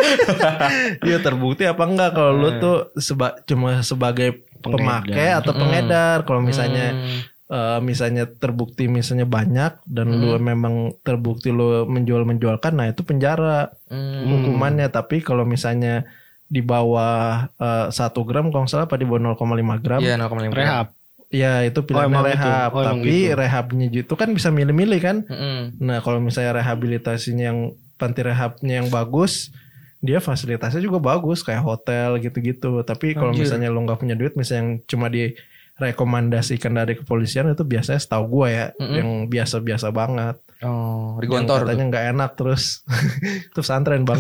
Iya 1.02 1.18
terbukti 1.20 1.64
apa 1.64 1.82
enggak 1.82 2.11
kalau 2.12 2.32
lu 2.35 2.49
Hmm. 2.49 2.58
tuh 2.58 2.76
seba- 2.96 3.37
cuma 3.42 3.80
sebagai 3.80 4.42
Pengedar. 4.56 4.73
pemakai 4.75 5.28
atau 5.32 5.52
Hmm. 5.52 5.61
pengedar. 5.61 6.18
Kalau 6.23 6.40
misalnya 6.40 6.87
Hmm. 6.90 7.20
eh, 7.46 7.78
misalnya 7.80 8.26
terbukti 8.26 8.87
misalnya 8.87 9.23
banyak 9.25 9.78
dan 9.85 10.06
lu 10.12 10.35
Hmm. 10.35 10.42
memang 10.44 10.75
terbukti 11.00 11.49
lu 11.49 11.87
menjual-menjualkan 11.87 12.75
nah 12.75 12.87
itu 12.87 13.00
penjara 13.00 13.70
Hmm. 13.87 14.26
hukumannya 14.26 14.88
tapi 14.88 15.20
kalau 15.20 15.44
misalnya 15.44 16.02
di 16.44 16.58
bawah 16.61 17.46
eh, 17.52 17.87
satu 17.88 18.23
gram 18.23 18.50
kalau 18.50 18.62
nggak 18.62 18.73
salah 18.73 18.87
apa 18.87 18.94
di 18.94 19.04
bawah 19.04 19.23
0,5 19.25 19.78
gram 19.78 19.99
Iya 19.99 20.14
0,5 20.16 20.50
Rehab. 20.52 20.87
ya 21.28 21.62
itu 21.62 21.82
pilihannya 21.82 22.14
gitu. 22.16 22.30
rehab 22.32 22.70
Oh, 22.73 22.80
emang 22.80 22.99
tapi 22.99 23.14
gitu. 23.25 23.35
rehabnya 23.37 23.87
itu 23.92 24.14
kan 24.16 24.28
bisa 24.30 24.49
milih-milih 24.49 25.00
kan 25.00 25.16
Mm-mm. 25.23 25.75
nah 25.80 25.99
kalau 25.99 26.18
misalnya 26.18 26.54
rehabilitasinya 26.56 27.44
yang 27.44 27.58
panti 27.94 28.23
rehabnya 28.23 28.78
yang 28.78 28.88
bagus 28.88 29.50
dia 29.99 30.19
fasilitasnya 30.19 30.79
juga 30.79 30.99
bagus 30.99 31.41
kayak 31.41 31.61
hotel 31.61 32.19
gitu-gitu 32.19 32.83
tapi 32.83 33.12
kalau 33.12 33.33
misalnya 33.33 33.69
lo 33.69 33.81
nggak 33.81 33.97
punya 33.97 34.12
duit 34.12 34.35
misalnya 34.35 34.61
yang 34.61 34.71
cuma 34.85 35.09
direkomendasikan 35.09 36.73
dari 36.73 36.95
kepolisian 36.95 37.49
itu 37.49 37.62
biasanya 37.62 37.99
setahu 37.99 38.25
gua 38.31 38.47
ya 38.49 38.67
Mm-mm. 38.76 38.95
yang 38.95 39.09
biasa-biasa 39.26 39.88
banget 39.91 40.37
Oh, 40.65 41.21
Yang 41.21 41.29
digontor. 41.29 41.59
katanya 41.69 41.85
nggak 41.93 42.07
enak 42.17 42.31
terus 42.33 42.81
terus 43.53 43.69
antren 43.69 44.09
bang 44.09 44.17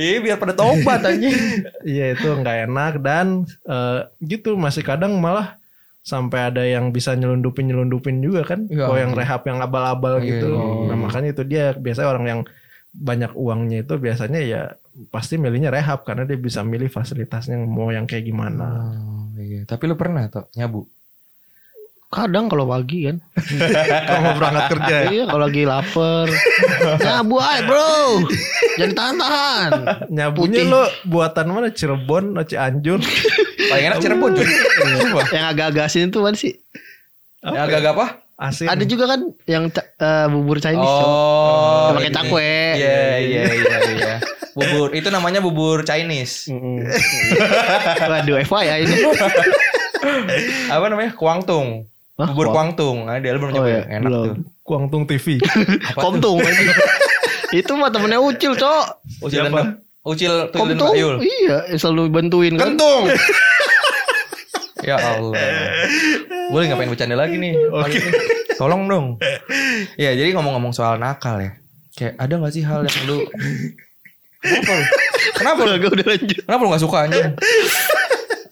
Iya 0.00 0.24
biar 0.24 0.40
pada 0.40 0.56
tobat 0.56 1.04
aja. 1.04 1.28
Iya 1.84 2.16
itu 2.16 2.32
nggak 2.32 2.56
enak 2.64 2.92
dan 3.04 3.44
eh, 3.68 4.08
gitu 4.24 4.56
masih 4.56 4.80
kadang 4.80 5.20
malah 5.20 5.60
sampai 6.00 6.48
ada 6.48 6.64
yang 6.64 6.96
bisa 6.96 7.12
nyelundupin 7.12 7.68
nyelundupin 7.68 8.24
juga 8.24 8.48
kan. 8.48 8.64
Ya, 8.72 8.88
Kalau 8.88 8.96
yang 8.96 9.12
rehab 9.12 9.44
yang 9.44 9.60
abal-abal 9.60 10.24
gitu. 10.24 10.48
iya. 10.48 10.88
Nah 10.88 10.96
makanya 10.96 11.36
itu 11.36 11.44
dia 11.44 11.76
biasanya 11.76 12.08
orang 12.08 12.24
yang 12.24 12.40
banyak 12.96 13.36
uangnya 13.36 13.84
itu 13.84 13.94
biasanya 14.00 14.40
ya 14.40 14.62
pasti 15.12 15.36
milihnya 15.36 15.68
rehab 15.68 16.08
karena 16.08 16.24
dia 16.24 16.40
bisa 16.40 16.64
milih 16.64 16.88
fasilitasnya 16.88 17.60
yang 17.60 17.68
mau 17.68 17.92
yang 17.92 18.08
kayak 18.08 18.24
gimana. 18.24 18.96
Oh, 18.96 19.28
iya. 19.36 19.68
Tapi 19.68 19.84
lu 19.84 19.94
pernah 20.00 20.24
tuh 20.32 20.48
nyabu? 20.56 20.88
Kadang 22.06 22.46
kalau 22.48 22.70
pagi 22.70 23.10
kan. 23.10 23.18
Kalau 24.06 24.20
mau 24.22 24.32
berangkat 24.38 24.64
kerja 24.78 24.94
ya. 24.94 25.08
iya 25.10 25.24
kalau 25.26 25.42
lagi 25.42 25.62
lapar. 25.66 26.26
Nyabu 27.02 27.36
aja 27.42 27.60
bro. 27.66 27.92
Jangan 28.78 28.92
tahan-tahan. 28.94 29.70
Nyabunya 30.14 30.62
Putih. 30.64 30.70
lo 30.70 30.82
buatan 31.02 31.46
mana 31.50 31.68
Cirebon 31.74 32.38
atau 32.38 32.46
Cianjur? 32.46 33.02
Paling 33.68 33.84
enak 33.90 33.98
Cirebon. 33.98 34.32
Yang 35.34 35.46
agak-agak 35.50 35.84
asin 35.90 36.08
itu 36.08 36.18
mana 36.22 36.38
sih? 36.38 36.54
Yang 37.42 37.62
agak-agak 37.68 37.92
apa? 37.98 38.06
Asin. 38.36 38.68
Ada 38.68 38.84
juga 38.84 39.08
kan 39.08 39.20
yang 39.44 39.72
eh, 39.72 40.26
bubur 40.28 40.60
Chinese. 40.60 40.84
Oh, 41.00 41.92
Pakai 41.92 42.12
cakwe. 42.12 42.52
Iya, 42.76 43.00
iya, 43.16 43.42
iya, 43.48 43.78
iya. 43.90 44.14
Bubur 44.52 44.92
itu 44.92 45.08
namanya 45.08 45.40
bubur 45.40 45.80
Chinese. 45.82 46.48
Mm-mm. 46.48 46.84
Waduh, 48.02 48.36
FYI 48.38 48.84
ini. 48.84 48.96
Apa 50.68 50.84
namanya? 50.86 51.12
Kuangtung. 51.12 51.88
Hah, 52.16 52.28
Bubur 52.28 52.48
Kuang- 52.48 52.72
Kuangtung. 52.76 53.08
Ada 53.08 53.28
lu 53.30 53.38
belum 53.38 53.52
Oh, 53.52 53.56
nyoba? 53.58 53.68
iya, 53.68 53.76
ya? 53.78 53.82
Enak 53.94 54.04
belum. 54.06 54.24
tuh. 54.24 54.34
Kuangtung 54.62 55.02
TV. 55.04 55.26
Komtung. 55.96 56.40
itu 57.52 57.72
mah 57.72 57.88
temennya 57.88 58.18
Ucil, 58.18 58.52
Cok. 58.52 58.84
Ucil 59.22 59.44
Siapa? 59.44 59.80
Ucil 60.02 60.32
Komtung. 60.50 60.92
Iya, 61.20 61.72
selalu 61.72 62.08
bantuin 62.10 62.52
kan. 62.54 62.72
Kentung. 62.72 63.08
ya 64.86 64.96
Allah. 64.96 65.34
Boleh 66.54 66.70
ngapain 66.70 66.88
bercanda 66.88 67.18
lagi 67.18 67.36
nih? 67.36 67.54
Oke. 67.74 67.98
Tolong 68.56 68.86
dong. 68.86 69.06
Ya, 69.98 70.14
jadi 70.14 70.32
ngomong-ngomong 70.38 70.72
soal 70.72 70.96
nakal 70.96 71.42
ya. 71.42 71.58
Kayak 71.96 72.14
ada 72.20 72.34
gak 72.38 72.52
sih 72.54 72.62
hal 72.64 72.84
yang 72.84 72.98
lu 73.08 73.18
Kenapa 74.46 74.70
lu? 74.70 74.84
Kenapa 75.34 75.60
lu? 75.64 75.72
Udah 75.80 76.06
lanjut. 76.06 76.38
Kenapa 76.44 76.60
lu 76.62 76.68
gak 76.70 76.84
suka 76.84 76.98
aja? 77.10 77.34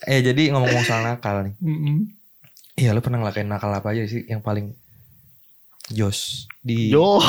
eh 0.05 0.21
jadi 0.21 0.53
ngomong-ngomong 0.53 0.85
soal 0.85 1.01
nakal 1.01 1.47
nih. 1.49 1.55
Iya 2.75 2.91
lu 2.93 3.01
pernah 3.01 3.23
ngelakuin 3.23 3.49
nakal 3.49 3.71
apa 3.71 3.95
aja 3.95 4.05
sih 4.11 4.27
yang 4.27 4.43
paling 4.43 4.75
jos 5.93 6.51
di 6.65 6.91
Yo, 6.91 7.21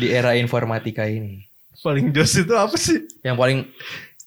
di 0.00 0.12
era 0.12 0.36
informatika 0.36 1.08
ini? 1.08 1.48
Paling 1.82 2.12
jos 2.16 2.32
itu 2.40 2.54
apa 2.56 2.76
sih? 2.78 3.04
Yang 3.20 3.36
paling 3.36 3.58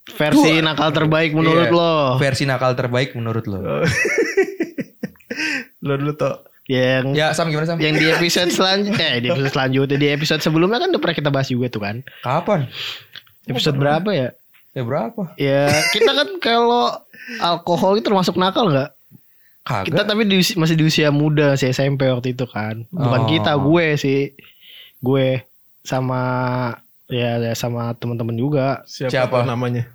versi 0.10 0.62
nakal 0.62 0.90
terbaik 0.90 1.32
menurut 1.32 1.68
Iya, 1.68 1.74
lo. 1.74 1.96
versi 2.16 2.44
nakal 2.44 2.72
terbaik 2.74 3.12
menurut 3.14 3.44
lo? 3.44 3.60
Lo 5.80 5.94
dulu 5.96 6.14
toh. 6.14 6.44
Yang 6.68 7.16
Ya 7.16 7.32
Sam 7.32 7.48
gimana 7.48 7.64
Sam? 7.66 7.80
yang 7.80 7.96
di 7.96 8.08
episode 8.08 8.52
selanjutnya, 8.52 9.08
eh 9.16 9.22
di 9.22 9.30
episode 9.30 9.54
selanjutnya 9.54 9.96
di 9.96 10.08
episode 10.10 10.42
sebelumnya 10.42 10.78
kan 10.78 10.92
udah 10.92 11.00
pernah 11.00 11.16
kita 11.16 11.30
bahas 11.30 11.48
juga 11.48 11.68
tuh 11.70 11.80
kan. 11.80 11.96
Kapan? 12.20 12.68
Episode 13.46 13.78
berapa 13.78 14.10
ya? 14.12 14.30
Ya 14.74 14.84
berapa? 14.84 15.32
Ya 15.36 15.64
kita 15.90 16.12
kan 16.12 16.28
kalau 16.38 16.92
alkohol 17.40 17.96
itu 17.96 18.06
termasuk 18.06 18.36
nakal 18.36 18.68
nggak? 18.68 18.92
Kita 19.86 20.04
tapi 20.04 20.24
di 20.24 20.40
masih 20.56 20.76
di 20.76 20.84
usia 20.84 21.08
muda 21.08 21.56
sih 21.56 21.68
SMP 21.68 22.08
waktu 22.08 22.32
itu 22.32 22.44
kan. 22.46 22.84
Bukan 22.88 23.22
Oh. 23.24 23.28
kita, 23.28 23.52
gue 23.56 23.88
sih. 23.96 24.20
Gue 24.98 25.44
sama 25.84 26.20
ya, 27.06 27.36
ya 27.38 27.54
sama 27.54 27.92
teman-teman 27.94 28.36
juga. 28.36 28.84
Siapa, 28.84 29.12
Siapa? 29.12 29.38
namanya? 29.44 29.88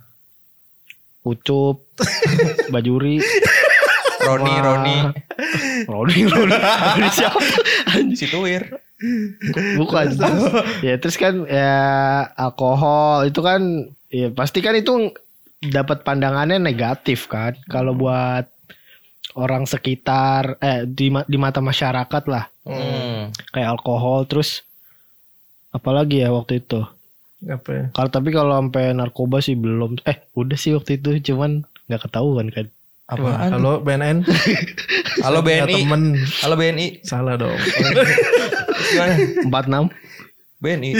Ucup, 1.23 1.87
Bajuri, 2.73 3.19
Roni. 4.19 4.53
Roni, 4.59 4.95
Roni, 5.85 6.17
Roni, 6.19 6.19
Roni 6.31 7.07
siapa? 7.09 7.39
si 8.11 8.27
Tuir. 8.27 8.67
Bukan. 9.75 10.15
ya 10.79 10.95
terus 10.95 11.15
kan 11.15 11.43
ya 11.43 11.75
alkohol 12.33 13.27
itu 13.27 13.39
kan 13.39 13.61
ya 14.07 14.31
pasti 14.31 14.59
kan 14.59 14.75
itu 14.75 15.11
dapat 15.61 16.03
pandangannya 16.03 16.55
negatif 16.57 17.27
kan. 17.27 17.55
Kalau 17.67 17.91
buat 17.91 18.47
orang 19.33 19.65
sekitar 19.65 20.55
eh 20.59 20.85
di 20.85 21.09
ma- 21.09 21.25
di 21.25 21.35
mata 21.35 21.59
masyarakat 21.59 22.23
lah 22.27 22.47
Hmm. 22.63 23.35
kayak 23.51 23.75
alkohol 23.75 24.23
terus 24.23 24.63
apalagi 25.69 26.23
ya 26.23 26.31
waktu 26.31 26.59
itu. 26.59 26.79
Apa 27.47 27.69
ya? 27.71 27.83
Kalau 27.91 28.09
tapi 28.09 28.29
kalau 28.31 28.53
sampai 28.55 28.95
narkoba 28.95 29.43
sih 29.43 29.55
belum 29.59 29.99
eh 30.07 30.23
udah 30.35 30.57
sih 30.57 30.75
waktu 30.75 30.99
itu 30.99 31.33
cuman 31.33 31.67
nggak 31.91 32.07
ketahuan 32.07 32.47
kan. 32.51 32.67
Apaan? 33.03 33.51
Halo 33.51 33.83
BNN. 33.83 34.23
Halo 35.25 35.43
BNI. 35.43 35.75
Temen. 35.83 36.03
Halo 36.39 36.55
BNI. 36.55 36.87
Salah 37.03 37.35
dong. 37.35 37.53
Gimana? 38.95 39.13
46 39.91 40.63
BNI. 40.63 40.91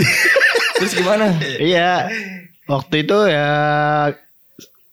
Terus 0.80 0.94
gimana? 1.00 1.26
Iya. 1.72 2.12
Waktu 2.68 3.08
itu 3.08 3.18
ya 3.28 3.48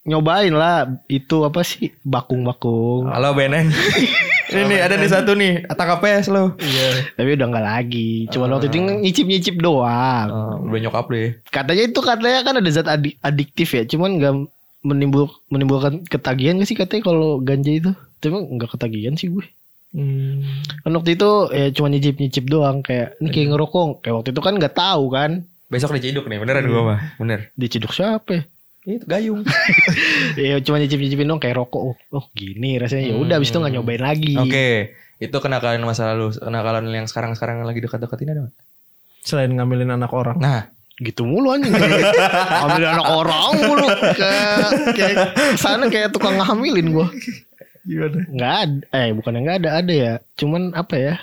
nyobain 0.07 0.55
lah 0.55 0.87
itu 1.11 1.43
apa 1.47 1.63
sih 1.67 1.91
bakung-bakung. 2.07 3.11
Halo 3.11 3.35
BNN. 3.35 3.71
Ini 4.51 4.63
nih 4.67 4.79
ada 4.83 4.95
nih 4.95 5.11
satu 5.11 5.33
nih. 5.33 5.65
Tangkap 5.71 5.99
pes 6.03 6.27
lo. 6.27 6.59
Iya. 6.59 7.15
Tapi 7.15 7.39
udah 7.39 7.47
nggak 7.47 7.67
lagi. 7.67 8.11
Cuma 8.29 8.51
waktu 8.51 8.67
itu 8.67 8.79
nyicip-nyicip 8.79 9.57
doang. 9.57 10.29
Oh, 10.29 10.55
udah 10.67 10.81
nyokap 10.83 11.07
deh. 11.09 11.39
Katanya 11.49 11.83
itu 11.87 12.01
katanya 12.03 12.41
kan 12.43 12.55
ada 12.59 12.71
zat 12.71 12.87
adik- 12.87 13.19
adiktif 13.21 13.69
ya. 13.71 13.87
Cuman 13.87 14.19
nggak 14.19 14.35
menimbul 14.81 15.29
menimbulkan 15.53 16.03
ketagihan 16.05 16.57
gak 16.57 16.69
sih 16.69 16.75
katanya 16.75 17.07
kalau 17.07 17.39
ganja 17.39 17.71
itu. 17.71 17.91
Tapi 18.19 18.35
nggak 18.35 18.71
ketagihan 18.75 19.15
sih 19.15 19.31
gue. 19.31 19.47
Hmm. 19.91 20.47
Kan 20.83 20.95
waktu 20.95 21.15
itu 21.15 21.31
ya 21.51 21.67
cuma 21.71 21.89
nyicip-nyicip 21.89 22.45
doang 22.47 22.83
kayak 22.83 23.19
ini 23.19 23.29
kayak 23.31 23.49
ngerokok. 23.55 24.03
Kayak 24.03 24.15
waktu 24.19 24.31
itu 24.31 24.41
kan 24.43 24.55
nggak 24.59 24.75
tahu 24.75 25.05
kan. 25.11 25.31
Besok 25.71 25.95
diciduk 25.95 26.27
nih, 26.27 26.43
beneran 26.43 26.67
gua 26.67 26.83
mah. 26.83 27.01
Bener. 27.15 27.55
Diciduk 27.55 27.95
siapa? 27.95 28.27
ya? 28.35 28.43
Itu 28.85 29.05
gayung. 29.05 29.45
Ya 30.41 30.57
cuma 30.63 30.81
nyicip-nyicipin 30.81 31.29
dong 31.29 31.41
kayak 31.43 31.59
rokok. 31.59 31.93
Oh, 31.93 31.97
oh 32.17 32.25
gini 32.33 32.81
rasanya. 32.81 33.13
Ya 33.13 33.17
udah 33.19 33.37
abis 33.37 33.53
itu 33.53 33.59
nggak 33.61 33.73
nyobain 33.77 34.03
lagi. 34.03 34.35
Oke. 34.39 34.97
Itu 35.21 35.37
kenakalan 35.43 35.85
masa 35.85 36.17
lalu, 36.17 36.33
kenakalan 36.33 36.89
yang 36.89 37.05
sekarang-sekarang 37.05 37.61
lagi 37.67 37.85
dekat-dekat 37.85 38.19
ini 38.25 38.31
ada 38.33 38.41
nggak? 38.49 38.57
Selain 39.21 39.53
ngambilin 39.53 39.93
anak 39.93 40.13
orang. 40.17 40.41
Nah, 40.41 40.73
gitu 41.01 41.25
mulu 41.25 41.57
anjing 41.57 41.73
ambil 42.65 42.85
anak 42.93 43.09
orang 43.09 43.57
mulu 43.57 43.89
kayak 44.21 44.69
kayak 44.93 45.17
sana 45.57 45.89
kayak 45.89 46.13
tukang 46.13 46.37
ngambilin 46.37 46.93
gua 46.93 47.09
Gimana? 47.89 48.21
nggak 48.29 48.55
ada 48.61 48.85
eh 48.93 49.09
bukan 49.17 49.33
yang 49.33 49.45
nggak 49.49 49.59
ada 49.65 49.71
ada 49.81 49.93
ya 49.97 50.13
cuman 50.37 50.77
apa 50.77 51.01
ya 51.01 51.15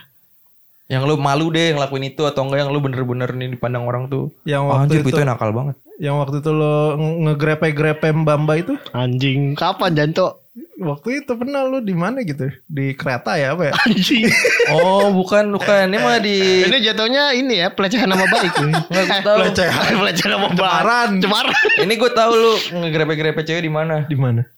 yang 0.90 1.06
lu 1.06 1.20
malu 1.22 1.54
deh 1.54 1.78
ngelakuin 1.78 2.10
itu 2.10 2.26
atau 2.26 2.48
enggak 2.48 2.66
yang 2.66 2.72
lu 2.74 2.80
bener-bener 2.82 3.28
nih 3.36 3.60
dipandang 3.60 3.84
orang 3.84 4.08
tuh. 4.08 4.32
Yang 4.48 4.64
Oh, 4.64 4.72
waktu 4.72 4.84
anjir, 4.88 5.00
itu, 5.04 5.20
itu 5.20 5.22
nakal 5.28 5.52
banget. 5.52 5.76
Yang 5.98 6.18
waktu 6.18 6.39
itu 6.39 6.51
lo 6.51 6.94
nge- 6.94 7.18
ngegrepe-grepe 7.25 8.08
Mbamba 8.12 8.54
itu 8.56 8.74
anjing 8.92 9.58
kapan 9.58 9.94
janto 9.94 10.46
waktu 10.77 11.22
itu 11.22 11.32
pernah 11.34 11.66
lu 11.66 11.82
di 11.82 11.94
mana 11.94 12.22
gitu? 12.22 12.50
Di 12.66 12.94
kereta 12.94 13.38
ya 13.38 13.54
apa 13.54 13.70
ya? 13.70 13.74
Anjing. 13.86 14.25
Oh, 14.74 15.13
bukan, 15.13 15.54
bukan. 15.54 15.86
Ini 15.86 15.98
mah 15.98 16.18
di 16.18 16.66
Ini 16.66 16.77
jatuhnya 16.82 17.34
ini 17.34 17.62
ya 17.62 17.70
pelecehan 17.70 18.10
nama 18.10 18.25
baik. 18.25 18.54
Nggak, 18.89 19.06
gua 19.06 19.20
tahu. 19.22 19.38
pelecehan. 19.42 19.92
pelecehan 20.01 20.32
nama 20.34 20.48
baik. 20.50 20.58
Cemaran. 20.58 21.10
Cemaran. 21.22 21.54
Ini 21.77 21.94
gue 21.94 22.12
tahu 22.12 22.32
lu 22.34 22.54
ngegrepe-grepe 22.74 23.42
cewek 23.42 23.62
di 23.62 23.72
mana? 23.74 24.06
Di 24.06 24.18
mana? 24.18 24.50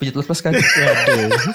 Pijat 0.00 0.16
plus 0.16 0.26
plus 0.26 0.40
kan? 0.40 0.52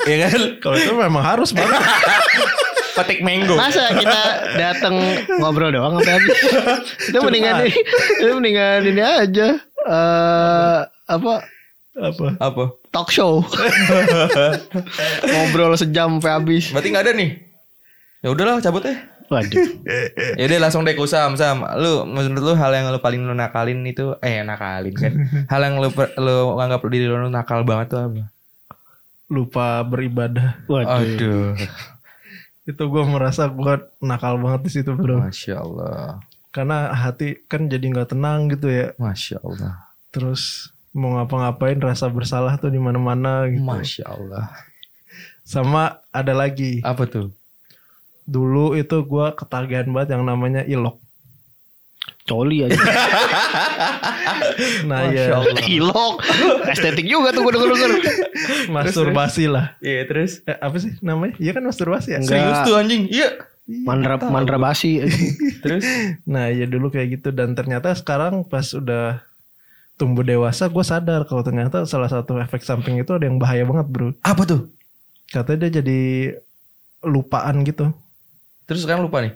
Iya 0.05 0.17
kan? 0.29 0.41
Kalau 0.61 0.77
itu 0.77 0.93
memang 0.93 1.23
harus 1.25 1.49
banget. 1.49 1.73
Petik 2.99 3.19
mango. 3.23 3.55
Masa 3.55 3.95
kita 3.95 4.21
datang 4.59 4.95
ngobrol 5.39 5.71
doang 5.71 5.97
sampai 5.99 6.13
habis? 6.19 6.37
Itu 7.09 7.17
mendingan 7.23 7.63
ini, 7.63 7.71
itu 8.19 8.31
mendingan 8.35 8.81
ini 8.83 9.01
aja. 9.01 9.47
Eh 9.87 10.79
apa 11.07 11.33
apa? 11.99 12.27
Apa? 12.39 12.63
talk 12.89 13.09
show. 13.13 13.45
ngobrol 15.31 15.77
sejam 15.77 16.17
sampai 16.17 16.31
habis. 16.33 16.73
Berarti 16.73 16.87
nggak 16.89 17.05
ada 17.05 17.13
nih? 17.15 17.29
Ya 18.19 18.27
udahlah, 18.33 18.59
cabut 18.59 18.83
ya. 18.83 18.95
Waduh. 19.29 19.61
Ya 20.39 20.43
udah 20.49 20.59
langsung 20.67 20.81
deh 20.83 20.97
ke 20.97 21.05
Sam, 21.05 21.37
Sam. 21.37 21.61
Lu 21.77 22.03
menurut 22.09 22.43
lu 22.43 22.53
hal 22.57 22.73
yang 22.73 22.89
lu 22.89 22.99
paling 22.99 23.21
lu 23.21 23.33
nakalin 23.37 23.85
itu 23.85 24.17
eh 24.25 24.41
nakalin 24.41 24.95
kan. 24.97 25.13
hal 25.47 25.61
yang 25.61 25.77
lu 25.77 25.89
lu 26.17 26.37
anggap 26.57 26.81
diri 26.89 27.05
lu 27.05 27.29
nakal 27.29 27.61
banget 27.61 27.93
tuh 27.93 27.99
apa? 28.09 28.23
Lupa 29.29 29.85
beribadah. 29.85 30.57
Waduh. 30.65 30.89
Aduh. 30.89 31.53
Itu 32.69 32.85
gue 32.85 33.01
merasa 33.01 33.49
gue 33.49 33.81
nakal 33.97 34.37
banget 34.37 34.61
di 34.69 34.71
situ 34.77 34.93
bro. 34.93 35.25
Masya 35.25 35.57
Allah. 35.57 36.21
Karena 36.53 36.93
hati 36.93 37.41
kan 37.49 37.65
jadi 37.65 37.81
nggak 37.81 38.13
tenang 38.13 38.45
gitu 38.53 38.69
ya. 38.69 38.93
Masya 39.01 39.41
Allah. 39.41 39.89
Terus 40.13 40.69
mau 40.93 41.17
ngapa-ngapain 41.17 41.81
rasa 41.81 42.05
bersalah 42.13 42.61
tuh 42.61 42.69
di 42.69 42.77
mana-mana 42.77 43.49
gitu. 43.49 43.65
Masya 43.65 44.05
Allah. 44.05 44.53
Sama 45.41 45.97
ada 46.13 46.37
lagi. 46.37 46.85
Apa 46.85 47.09
tuh? 47.09 47.33
Dulu 48.29 48.77
itu 48.77 49.01
gue 49.01 49.27
ketagihan 49.33 49.89
banget 49.89 50.13
yang 50.13 50.21
namanya 50.29 50.61
ilok. 50.61 51.01
Coli 52.29 52.69
aja. 52.69 52.77
Nah 54.85 55.09
ya 55.09 55.39
Ilok. 55.65 56.21
Estetik 56.69 57.07
juga 57.07 57.31
tuh 57.33 57.47
gue 57.47 57.53
denger-denger. 57.55 57.91
masturbasi 58.69 59.47
lah. 59.49 59.75
Iya 59.79 60.05
terus? 60.05 60.43
Eh, 60.45 60.57
apa 60.59 60.75
sih 60.77 60.93
namanya? 61.01 61.35
Iya 61.41 61.51
kan 61.57 61.63
masturbasi 61.65 62.15
ya? 62.15 62.19
Enggak. 62.21 62.37
Serius 62.37 62.59
tuh 62.67 62.75
anjing? 62.77 63.03
Iya. 63.09 63.29
Mandra 63.69 64.17
mandra 64.29 64.57
basi. 64.57 65.01
Terus? 65.63 65.83
Nah 66.25 66.49
ya 66.49 66.65
dulu 66.65 66.89
kayak 66.89 67.19
gitu 67.21 67.29
dan 67.33 67.53
ternyata 67.53 67.93
sekarang 67.93 68.45
pas 68.45 68.65
udah 68.73 69.21
tumbuh 69.99 70.23
dewasa 70.23 70.71
gue 70.71 70.85
sadar 70.85 71.27
kalau 71.27 71.43
ternyata 71.43 71.83
salah 71.83 72.07
satu 72.07 72.39
efek 72.39 72.63
samping 72.63 73.03
itu 73.03 73.11
ada 73.11 73.27
yang 73.27 73.37
bahaya 73.37 73.67
banget 73.67 73.87
bro. 73.91 74.15
Apa 74.23 74.47
tuh? 74.47 74.71
Katanya 75.29 75.67
dia 75.67 75.83
jadi 75.83 76.01
lupaan 77.05 77.61
gitu. 77.63 77.93
Terus 78.65 78.83
sekarang 78.85 79.05
lupa 79.05 79.21
nih? 79.21 79.33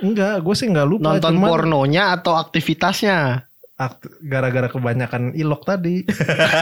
Enggak, 0.00 0.40
gue 0.40 0.54
sih 0.54 0.66
enggak 0.66 0.86
lupa. 0.86 1.04
Nonton 1.12 1.36
cuman 1.36 1.48
pornonya 1.50 2.14
atau 2.14 2.32
aktivitasnya? 2.34 3.44
akt- 3.72 4.14
gara-gara 4.22 4.70
kebanyakan 4.70 5.34
ilok 5.34 5.66
tadi. 5.66 6.06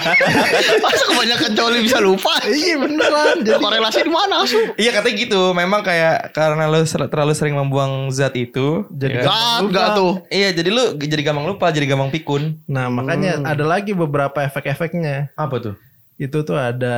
Masa 0.85 1.03
kebanyakan 1.05 1.51
coli 1.53 1.79
bisa 1.85 2.01
lupa? 2.01 2.33
iya 2.49 2.81
beneran. 2.81 3.45
Jadi 3.45 3.61
korelasi 3.61 4.01
di 4.01 4.13
mana 4.13 4.41
asu? 4.41 4.57
Iya 4.75 4.91
katanya 4.91 5.17
gitu. 5.21 5.41
Memang 5.53 5.85
kayak 5.85 6.33
karena 6.33 6.65
lu 6.65 6.81
ser- 6.83 7.11
terlalu 7.13 7.37
sering 7.37 7.55
membuang 7.55 8.09
zat 8.09 8.33
itu. 8.35 8.89
Jadi 8.89 9.21
ya 9.21 9.61
gak 9.61 9.89
tuh. 9.93 10.13
Iya 10.33 10.49
jadi 10.55 10.69
lu 10.73 10.97
jadi 10.97 11.23
gampang 11.23 11.45
lupa, 11.45 11.69
jadi 11.69 11.87
gampang 11.87 12.09
pikun. 12.09 12.57
Nah 12.65 12.89
makanya 12.89 13.45
ada 13.45 13.65
lagi 13.69 13.93
beberapa 13.93 14.41
efek-efeknya. 14.41 15.29
Apa 15.37 15.61
tuh? 15.61 15.75
Itu 16.17 16.41
tuh 16.41 16.57
ada 16.57 16.97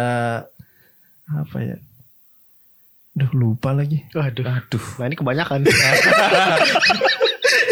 apa 1.27 1.57
ya? 1.59 1.77
Duh 3.12 3.28
lupa 3.37 3.76
lagi. 3.76 4.09
Waduh. 4.16 4.45
Aduh. 4.45 4.87
Nah 5.00 5.07
ini 5.09 5.16
kebanyakan. 5.16 5.59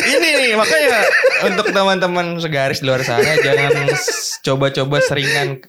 Ini 0.01 0.29
nih 0.43 0.53
makanya 0.59 0.99
untuk 1.47 1.71
teman-teman 1.71 2.41
segaris 2.41 2.83
di 2.83 2.89
luar 2.89 3.05
sana 3.05 3.37
jangan 3.39 3.87
coba-coba 4.43 4.99
seringan 5.05 5.61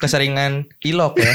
keseringan 0.00 0.68
ilok 0.84 1.20
ya. 1.20 1.32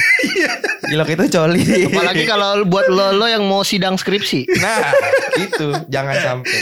ilok 0.94 1.18
itu 1.18 1.26
coli. 1.38 1.62
Apalagi 1.90 2.24
kalau 2.30 2.62
buat 2.66 2.86
lo 2.90 3.14
lo 3.18 3.26
yang 3.26 3.46
mau 3.46 3.66
sidang 3.66 3.98
skripsi. 3.98 4.46
Nah, 4.62 4.94
itu 5.42 5.74
jangan 5.90 6.18
sampai. 6.18 6.60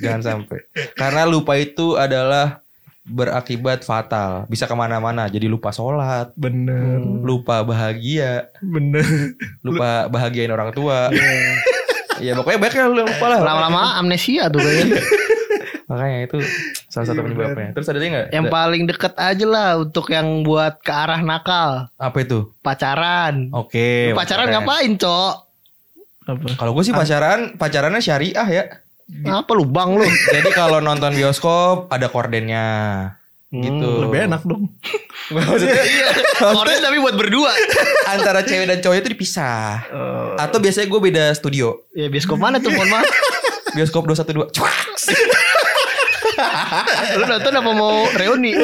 Jangan 0.00 0.22
sampai. 0.24 0.58
Karena 0.96 1.28
lupa 1.28 1.60
itu 1.60 2.00
adalah 2.00 2.61
berakibat 3.02 3.82
fatal. 3.82 4.46
Bisa 4.46 4.70
ke 4.70 4.74
mana-mana. 4.74 5.26
Jadi 5.26 5.50
lupa 5.50 5.74
sholat, 5.74 6.30
Bener, 6.38 7.02
lupa 7.02 7.66
bahagia, 7.66 8.46
bener. 8.62 9.34
lupa 9.66 10.06
bahagiain 10.06 10.50
orang 10.50 10.70
tua. 10.70 11.10
Iya 12.22 12.38
pokoknya 12.38 12.58
banyak 12.62 12.76
yang 12.78 12.88
lu 12.94 13.02
lupa 13.02 13.26
lah. 13.26 13.40
Lama-lama 13.42 13.98
amnesia 13.98 14.46
tuh 14.46 14.62
kayaknya. 14.62 15.02
Makanya 15.90 16.18
itu 16.24 16.38
salah 16.88 17.06
satu 17.10 17.20
penyebabnya. 17.20 17.74
Terus 17.76 17.86
ada 17.90 17.98
lagi 18.00 18.10
nggak? 18.14 18.28
Yang 18.32 18.46
paling 18.48 18.82
deket 18.88 19.14
aja 19.18 19.44
lah 19.44 19.70
untuk 19.76 20.06
yang 20.08 20.40
buat 20.40 20.80
ke 20.80 20.88
arah 20.88 21.20
nakal. 21.20 21.92
Apa 22.00 22.16
itu? 22.24 22.48
Pacaran. 22.64 23.52
Oke. 23.52 24.14
Pacaran 24.16 24.48
ngapain, 24.48 24.96
Cok? 24.96 25.34
Apa? 26.22 26.46
Kalau 26.54 26.72
gue 26.72 26.84
sih 26.86 26.94
pacaran, 26.94 27.58
pacarannya 27.58 28.00
syariah 28.00 28.48
ya. 28.48 28.64
Apa 29.28 29.52
lu 29.52 29.64
bang 29.68 29.90
lu? 29.92 30.06
Jadi 30.06 30.50
kalau 30.54 30.78
nonton 30.80 31.12
bioskop 31.12 31.90
ada 31.92 32.08
kordennya. 32.08 32.68
Gitu. 33.52 33.84
Lebih 34.08 34.32
enak 34.32 34.48
dong. 34.48 34.72
Maksudnya 35.36 35.84
Korden 36.40 36.80
tapi 36.80 36.96
buat 37.04 37.12
berdua. 37.12 37.52
antara 38.08 38.40
cewek 38.40 38.64
dan 38.64 38.78
cowok 38.80 38.96
itu 39.04 39.08
dipisah. 39.12 39.84
Atau 40.40 40.56
biasanya 40.56 40.88
gue 40.88 41.00
beda 41.00 41.24
studio. 41.36 41.84
Ya 41.92 42.08
bioskop 42.08 42.40
mana 42.40 42.56
tuh 42.58 42.72
mohon 42.72 42.88
maaf. 42.88 43.04
Bioskop 43.76 44.08
212. 44.08 44.52
Cuak. 44.56 44.76
Lu 47.20 47.24
nonton 47.28 47.52
apa 47.52 47.70
mau 47.76 48.08
reuni? 48.16 48.56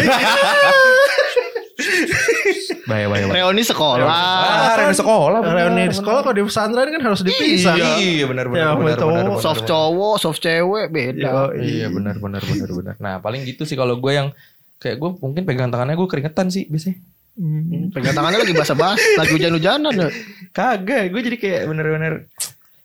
Bahaya, 2.89 3.07
bahaya. 3.07 3.25
Reuni 3.29 3.61
sekolah. 3.61 4.09
Ah, 4.09 4.73
reuni 4.75 4.97
sekolah. 4.97 5.39
bener. 5.39 5.57
Reuni 5.63 5.83
sekolah 5.93 6.21
kalau 6.23 6.35
di 6.35 6.43
pesantren 6.43 6.89
kan 6.89 7.03
harus 7.05 7.21
dipisah. 7.21 7.75
Iya, 7.77 8.25
benar 8.25 8.49
benar. 8.49 8.59
Ya, 8.59 8.69
benar, 8.73 8.97
cowok. 8.97 9.13
benar, 9.13 9.25
benar, 9.29 9.43
Soft 9.45 9.61
benar. 9.61 9.71
cowok, 9.71 10.15
soft 10.17 10.41
cewek 10.41 10.87
beda. 10.89 11.29
Yo, 11.29 11.43
Iya, 11.55 11.87
benar 11.89 12.15
benar 12.17 12.41
benar 12.41 12.71
benar. 12.73 12.95
Nah, 12.97 13.15
paling 13.19 13.45
gitu 13.45 13.63
sih 13.63 13.77
kalau 13.77 13.95
gue 13.95 14.11
yang 14.11 14.33
kayak 14.79 14.97
gue 14.97 15.11
mungkin 15.17 15.43
pegang 15.45 15.69
tangannya 15.69 15.95
gue 15.95 16.09
keringetan 16.09 16.49
sih 16.49 16.65
biasanya. 16.65 16.97
Hmm, 17.35 17.93
Pegang 17.93 18.15
tangannya 18.15 18.41
lagi 18.41 18.51
basah-basah, 18.51 18.99
lagi 19.21 19.31
hujan-hujanan. 19.33 19.93
ya. 19.93 20.09
Kagak, 20.51 21.13
gue 21.13 21.21
jadi 21.23 21.37
kayak 21.37 21.63
bener-bener 21.67 22.27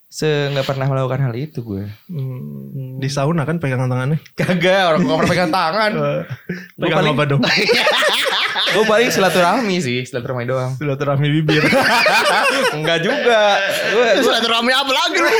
se 0.06 0.30
nggak 0.46 0.62
pernah 0.64 0.86
melakukan 0.86 1.18
hal 1.22 1.34
itu 1.34 1.58
gue. 1.58 1.90
Hmm, 2.06 3.02
Di 3.02 3.08
sauna 3.08 3.42
kan 3.42 3.58
pegangan 3.58 3.88
tangannya. 3.88 4.22
Kagak, 4.32 4.94
orang 4.94 5.00
gak 5.02 5.16
pernah 5.16 5.32
pegang 5.32 5.50
tangan. 5.50 5.90
Pegang 6.78 6.98
paling, 7.00 7.14
apa 7.14 7.24
dong? 7.26 7.42
gue 8.54 8.84
paling 8.86 9.10
silaturahmi 9.10 9.76
sih, 9.82 10.06
silaturahmi 10.06 10.44
doang. 10.46 10.72
Silaturahmi 10.78 11.26
bibir. 11.40 11.62
Enggak 12.76 13.02
juga. 13.02 13.58
Gue 14.22 14.34
rame 14.46 14.72
apa 14.72 14.92
lagi 14.92 15.18
lu? 15.18 15.32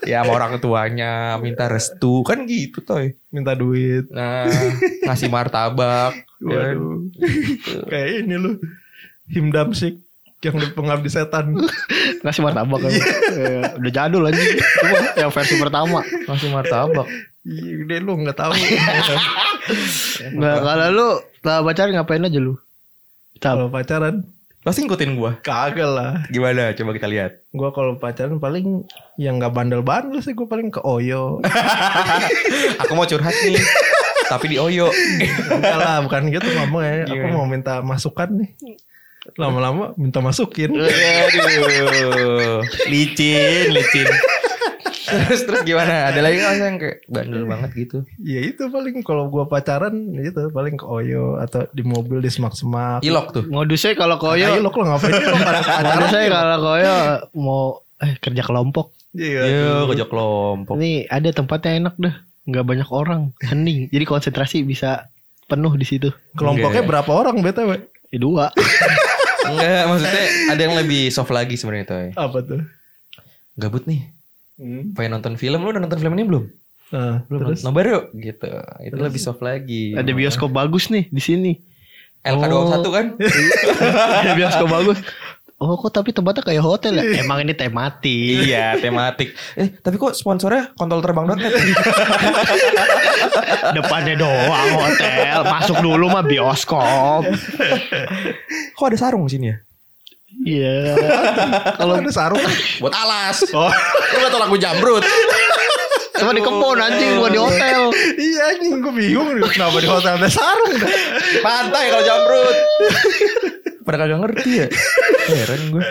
ya 0.00 0.24
sama 0.24 0.32
orang 0.42 0.58
tuanya 0.58 1.38
minta 1.38 1.70
restu 1.70 2.26
kan 2.26 2.42
gitu 2.48 2.82
toy. 2.82 3.14
Minta 3.30 3.54
duit. 3.54 4.10
Nah, 4.10 4.50
ngasih 5.06 5.30
martabak. 5.30 6.26
ya 6.42 6.56
kan? 6.58 6.76
Waduh. 6.76 6.98
Kayak 7.86 8.08
ini 8.26 8.34
lu. 8.34 8.52
Himdamsik 9.30 10.02
yang 10.42 10.56
di 10.58 10.66
pengabdi 10.74 11.10
setan. 11.12 11.54
Ngasih 12.26 12.42
martabak 12.42 12.78
kan. 12.82 12.90
Ya, 12.90 13.78
Udah 13.78 13.92
jadul 13.92 14.26
aja. 14.26 14.42
Yang 15.14 15.30
versi 15.30 15.54
pertama. 15.60 16.02
Ngasih 16.26 16.50
martabak. 16.50 17.06
Iya, 17.40 17.72
udah 17.88 17.98
lu 18.04 18.12
nggak 18.26 18.36
tahu. 18.36 18.52
Nah, 20.34 20.56
kalau 20.58 20.86
lu 20.90 21.08
lah 21.40 21.62
pacaran 21.62 21.92
ngapain 21.92 22.22
aja 22.22 22.38
lu? 22.38 22.54
Kalau 23.38 23.68
pacaran 23.68 24.24
Pasti 24.60 24.84
ngikutin 24.84 25.16
gue. 25.16 25.30
kagak 25.40 25.88
lah. 25.88 26.20
Gimana? 26.28 26.76
Coba 26.76 26.92
kita 26.92 27.08
lihat. 27.08 27.40
Gua 27.48 27.72
kalau 27.72 27.96
pacaran 27.96 28.36
paling 28.36 28.84
yang 29.16 29.40
nggak 29.40 29.56
bandel-bandel 29.56 30.20
sih 30.20 30.36
gue 30.36 30.44
paling 30.44 30.68
ke 30.68 30.84
Oyo. 30.84 31.40
Aku 32.84 32.92
mau 32.92 33.08
curhat 33.08 33.32
nih. 33.40 33.56
Tapi 34.28 34.52
di 34.52 34.56
Oyo. 34.60 34.92
Enggak 35.48 35.76
lah, 35.80 36.04
bukan 36.04 36.28
gitu 36.28 36.44
ngomongnya. 36.52 37.08
Aku 37.08 37.16
Gimana? 37.16 37.32
mau 37.32 37.48
minta 37.48 37.80
masukan 37.80 38.28
nih. 38.36 38.50
Lama-lama 39.40 39.96
minta 39.96 40.20
masukin. 40.20 40.76
Aduh, 40.76 42.60
licin, 42.84 43.72
licin. 43.72 44.08
Terus 45.10 45.42
terus 45.44 45.60
gimana? 45.62 46.08
Ada 46.08 46.20
lagi 46.22 46.36
nggak 46.38 46.54
yang 46.56 46.78
kayak 46.78 46.98
bandel 47.06 47.44
banget 47.44 47.70
gitu? 47.74 47.98
Ya 48.18 48.40
itu 48.40 48.62
paling 48.66 49.02
kalau 49.02 49.26
gua 49.26 49.44
pacaran 49.44 49.92
itu 50.14 50.48
paling 50.50 50.78
ke 50.78 50.86
Oyo 50.86 51.36
atau 51.36 51.66
di 51.70 51.82
mobil 51.82 52.22
di 52.22 52.30
semak-semak. 52.30 53.02
Ilok 53.02 53.26
tuh. 53.30 53.44
Modusnya 53.46 53.92
kalau 53.94 54.16
Ayo 54.32 54.56
koyo, 54.56 54.64
lo 54.64 54.70
ngapain 54.70 55.12
lo 55.12 55.36
pacaran? 55.46 55.82
modusnya 55.84 56.22
kalau 56.28 56.58
koyo 56.58 56.94
mau 57.34 57.62
eh 58.00 58.12
kerja 58.16 58.42
kelompok. 58.42 58.86
Iya. 59.10 59.40
Iya, 59.42 59.70
kojok 59.84 60.08
kelompok. 60.08 60.74
Ini 60.78 61.10
ada 61.10 61.28
tempatnya 61.34 61.72
enak 61.82 61.94
dah. 61.98 62.14
Nggak 62.46 62.64
banyak 62.64 62.88
orang, 62.88 63.20
hening. 63.42 63.90
Jadi 63.90 64.04
konsentrasi 64.06 64.62
bisa 64.62 65.10
penuh 65.44 65.74
di 65.74 65.82
situ. 65.84 66.08
Kelompoknya 66.38 66.80
Oke. 66.82 66.88
berapa 66.88 67.10
orang 67.10 67.42
BTW? 67.42 67.70
Ya, 68.10 68.18
dua. 68.18 68.46
Enggak, 69.40 69.82
maksudnya 69.86 70.24
ada 70.50 70.60
yang 70.62 70.74
lebih 70.78 71.10
soft 71.10 71.34
lagi 71.34 71.58
sebenarnya 71.58 71.86
Toy. 71.90 72.06
Apa 72.14 72.38
tuh? 72.42 72.62
Gabut 73.58 73.82
nih, 73.84 74.06
Hmm. 74.60 74.92
pengen 74.92 75.16
nonton 75.16 75.40
film. 75.40 75.64
Lu 75.64 75.72
udah 75.72 75.80
nonton 75.80 75.96
film 75.96 76.12
ini 76.12 76.24
belum? 76.28 76.44
Nah, 76.90 77.22
Belum. 77.24 77.54
terus 77.54 77.62
Nobar 77.62 77.86
yuk 77.86 78.04
gitu. 78.12 78.50
Itu 78.82 78.98
lebih 78.98 79.16
soft 79.16 79.40
lagi. 79.40 79.94
Ada 79.94 80.10
bioskop 80.10 80.50
bagus 80.50 80.90
nih 80.90 81.08
di 81.08 81.22
sini. 81.22 81.52
LK21 82.20 82.84
kan? 82.84 83.06
Ada 84.20 84.32
bioskop 84.38 84.68
bagus. 84.68 84.98
Oh 85.56 85.76
kok 85.76 85.92
tapi 85.92 86.08
tempatnya 86.10 86.40
kayak 86.40 86.60
hotel 86.60 86.96
ya? 86.96 87.20
Emang 87.20 87.40
ini 87.40 87.52
tematik. 87.52 88.48
iya, 88.48 88.76
tematik. 88.76 89.36
Eh, 89.54 89.68
tapi 89.76 89.96
kok 89.96 90.16
sponsornya 90.16 90.72
kontol 90.72 91.00
terbang.net? 91.00 91.52
Depannya 93.76 94.16
doang 94.16 94.70
hotel. 94.74 95.36
Masuk 95.44 95.76
dulu 95.78 96.08
mah 96.08 96.24
bioskop. 96.24 97.28
kok 98.72 98.86
ada 98.86 98.96
sarung 98.96 99.28
sini 99.28 99.52
ya? 99.52 99.56
Iya. 100.40 100.96
kalau 101.80 102.00
ada 102.00 102.10
sarung 102.10 102.40
Buat 102.80 102.94
alas. 102.96 103.44
Oh. 103.52 103.68
Lu 103.68 104.16
gak 104.24 104.30
tau 104.32 104.40
lagu 104.40 104.56
jamrut. 104.56 105.04
Cuma 106.16 106.36
di 106.36 106.42
kebun 106.44 106.76
anjing 106.76 107.16
bukan 107.16 107.32
di 107.32 107.40
hotel. 107.40 107.80
iya 108.20 108.42
anjing 108.52 108.84
gue 108.84 108.92
bingung 108.92 109.28
kenapa 109.48 109.76
di 109.80 109.88
hotel 109.88 110.20
ada 110.20 110.28
sarung. 110.28 110.76
Pantai 111.40 111.84
kalau 111.88 112.04
jamrut. 112.04 112.56
Pada 113.84 113.96
kagak 113.96 114.18
ngerti 114.20 114.50
ya. 114.64 114.66
Heran 115.32 115.62
gue. 115.72 115.82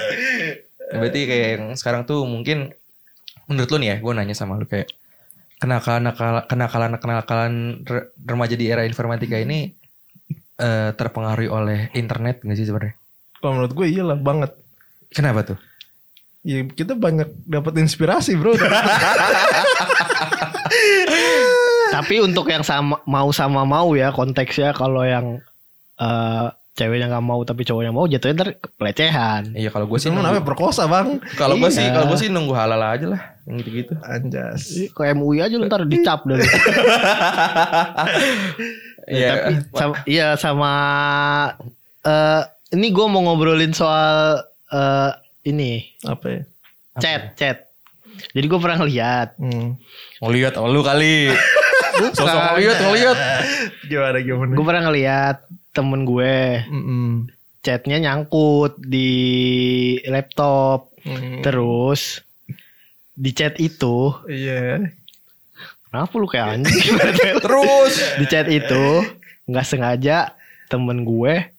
Berarti 0.90 1.20
kayak 1.26 1.48
yang 1.58 1.66
sekarang 1.78 2.02
tuh 2.06 2.26
mungkin 2.26 2.74
menurut 3.50 3.70
lu 3.74 3.78
nih 3.82 3.90
ya, 3.94 3.96
gue 4.02 4.12
nanya 4.14 4.36
sama 4.38 4.58
lu 4.58 4.66
kayak 4.70 4.90
kenakalan 5.58 6.14
kenakalan 6.46 6.92
kenakalan 7.02 7.54
re- 7.86 8.10
remaja 8.22 8.56
di 8.56 8.66
era 8.70 8.86
informatika 8.86 9.38
ini 9.38 9.74
eh, 10.58 10.90
terpengaruhi 10.94 11.50
oleh 11.50 11.80
internet 11.98 12.46
gak 12.46 12.58
sih 12.58 12.70
sebenarnya? 12.70 12.99
Kalau 13.40 13.52
menurut 13.56 13.74
gue 13.74 13.88
iyalah 13.88 14.20
banget. 14.20 14.52
Kenapa 15.10 15.42
tuh? 15.44 15.58
Ya 16.44 16.64
kita 16.64 16.96
banyak 16.96 17.28
dapat 17.48 17.74
inspirasi 17.80 18.36
bro. 18.36 18.56
Tapi 21.90 22.16
untuk 22.22 22.48
yang 22.48 22.64
sama 22.64 23.02
mau 23.04 23.34
sama 23.34 23.66
mau 23.66 23.92
ya 23.92 24.14
konteksnya 24.14 24.72
kalau 24.72 25.04
yang 25.04 25.42
eh 26.00 26.48
ceweknya 26.80 27.12
nggak 27.12 27.26
mau 27.28 27.44
tapi 27.44 27.68
cowoknya 27.68 27.92
mau 27.92 28.08
jatuhnya 28.08 28.36
ntar 28.40 28.50
pelecehan. 28.80 29.52
Iya 29.52 29.68
kalau 29.68 29.84
gue 29.84 30.00
sih 30.00 30.08
nunggu, 30.08 30.24
namanya 30.24 30.48
perkosa 30.48 30.88
bang. 30.88 31.20
kalau 31.36 31.60
gue 31.60 31.68
sih 31.68 31.84
Iya. 31.84 31.92
kalau 31.92 32.06
gue 32.08 32.20
sih 32.24 32.32
nunggu 32.32 32.56
halal 32.56 32.80
aja 32.80 33.04
lah 33.04 33.22
yang 33.44 33.60
gitu-gitu. 33.60 34.00
Anjas. 34.00 34.64
Ke 34.96 35.12
MUI 35.12 35.44
aja 35.44 35.60
lu 35.60 35.68
ntar 35.68 35.84
dicap 35.84 36.24
dulu. 36.24 36.40
Iya. 39.10 39.34
Tapi 39.42 39.54
sama, 39.74 39.94
iya 40.06 40.28
sama 40.38 40.72
eh 42.06 42.44
ini 42.70 42.88
gue 42.88 43.06
mau 43.06 43.22
ngobrolin 43.22 43.72
soal 43.72 44.40
eh 44.68 45.12
ini 45.44 45.90
Apa 46.04 46.26
ya? 46.30 46.42
chat 46.98 47.22
chat. 47.34 47.58
Jadi 48.30 48.46
gue 48.46 48.60
pernah 48.60 48.78
ngeliat 48.80 49.30
Hmm. 49.36 49.80
Ngeliat 50.20 50.54
sama 50.54 50.68
lu 50.68 50.82
kali. 50.82 51.32
Sosok 52.16 52.28
ngeliat 52.54 52.78
ngeliat. 52.80 53.18
Gimana 53.90 54.18
gimana? 54.20 54.52
gue 54.52 54.64
pernah 54.64 54.84
ngeliat 54.86 55.38
temen 55.70 56.02
gue 56.04 56.36
Mm-mm. 56.66 57.26
chatnya 57.60 57.98
nyangkut 58.00 58.78
di 58.80 59.12
laptop 60.06 60.90
Mm. 61.00 61.40
terus 61.40 62.20
di 63.10 63.32
chat 63.32 63.56
itu 63.56 64.12
Iya. 64.26 64.84
kenapa 65.88 66.12
lu 66.14 66.28
kayak 66.28 66.60
anjing 66.60 66.92
Terus. 67.40 67.94
di 68.16 68.26
chat 68.26 68.46
itu 68.46 69.08
nggak 69.46 69.64
sengaja 69.64 70.36
temen 70.68 71.02
gue 71.02 71.56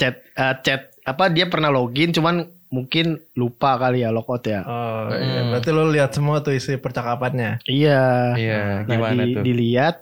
chat 0.00 0.14
eh, 0.24 0.54
chat 0.58 0.80
apa 1.02 1.28
dia 1.28 1.44
pernah 1.44 1.68
login 1.68 2.10
cuman 2.10 2.40
mungkin 2.68 3.06
lupa 3.34 3.76
kali 3.76 4.00
ya 4.00 4.08
logout 4.08 4.40
ya 4.42 4.62
Oh 4.62 5.10
iya. 5.10 5.42
Hmm. 5.42 5.50
Berarti 5.50 5.68
lo 5.68 5.84
lihat 5.86 6.10
semua 6.10 6.38
tuh 6.38 6.52
isi 6.52 6.74
percakapannya. 6.76 7.60
iya 7.64 8.32
Iya, 8.32 8.62
nah, 8.80 8.88
gimana 8.88 9.20
di- 9.20 9.34
tuh? 9.34 9.42
dilihat 9.42 9.96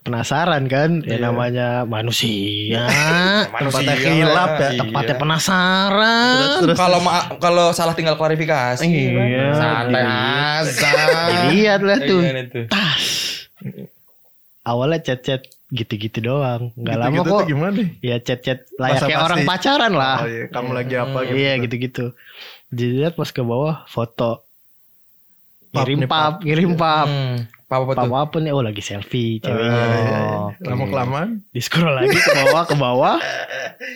penasaran 0.00 0.66
kan 0.66 1.00
ya 1.00 1.14
Iya. 1.14 1.22
namanya 1.22 1.68
manusia 1.84 2.84
Tempatnya 3.54 3.96
hilap 3.96 4.50
ya. 4.58 4.70
tempatnya 4.76 5.16
penasaran 5.16 6.60
Kalau 6.74 6.98
ma- 7.00 7.38
kalau 7.38 7.70
salah 7.70 7.94
tinggal 7.94 8.12
klarifikasi. 8.14 8.84
Iya, 8.84 9.54
Santai 9.54 9.94
dilihat. 9.96 10.64
aja. 10.66 10.92
dilihat 11.46 11.80
lah 11.82 11.98
tuh 12.02 12.20
Gimana 12.20 12.42
tuh? 12.46 12.64
tas 12.66 13.04
awalnya 14.62 15.00
chat-chat 15.00 15.40
gitu-gitu 15.74 16.22
doang 16.22 16.70
nggak 16.72 16.94
lama 16.96 17.10
Gitu-gitu 17.12 17.26
kok 17.26 17.34
tuh 17.36 17.46
gimana 17.46 17.72
nih? 17.74 17.88
ya 18.00 18.16
chat-chat 18.16 18.58
layaknya 18.74 19.16
orang 19.18 19.40
pacaran 19.42 19.92
lah 19.92 20.16
Oh 20.22 20.28
iya. 20.28 20.44
Kamu 20.46 20.70
lagi 20.70 20.94
apa 20.94 21.18
gitu? 21.20 21.34
iya 21.34 21.52
gitu-gitu 21.58 22.04
dilihat 22.68 23.12
pas 23.12 23.28
ke 23.28 23.40
bawah 23.40 23.82
foto 23.84 24.46
Pap 25.68 25.82
ngirim 25.82 26.06
pap 26.06 26.34
ngirim 26.40 26.72
pap 26.74 27.06
Hmm, 27.06 27.34
apa 27.66 27.74
apa 27.74 27.92
pap 27.98 28.14
apa 28.22 28.36
nih 28.38 28.50
oh 28.50 28.62
lagi 28.62 28.78
selfie 28.80 29.38
ceweknya 29.38 29.82
Oh, 30.14 30.46
oke. 30.48 30.62
Lama 30.62 30.84
kelamaan. 30.86 31.28
di 31.48 31.58
scroll 31.58 31.90
lagi 31.92 32.14
ke 32.14 32.30
bawah 32.32 32.62
ke 32.64 32.74
bawah 32.76 33.16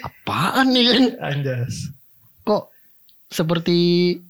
apaan 0.01 0.67
nih 0.69 0.85
kan 0.89 1.05
Anjas. 1.25 1.95
kok 2.43 2.75
seperti 3.29 3.79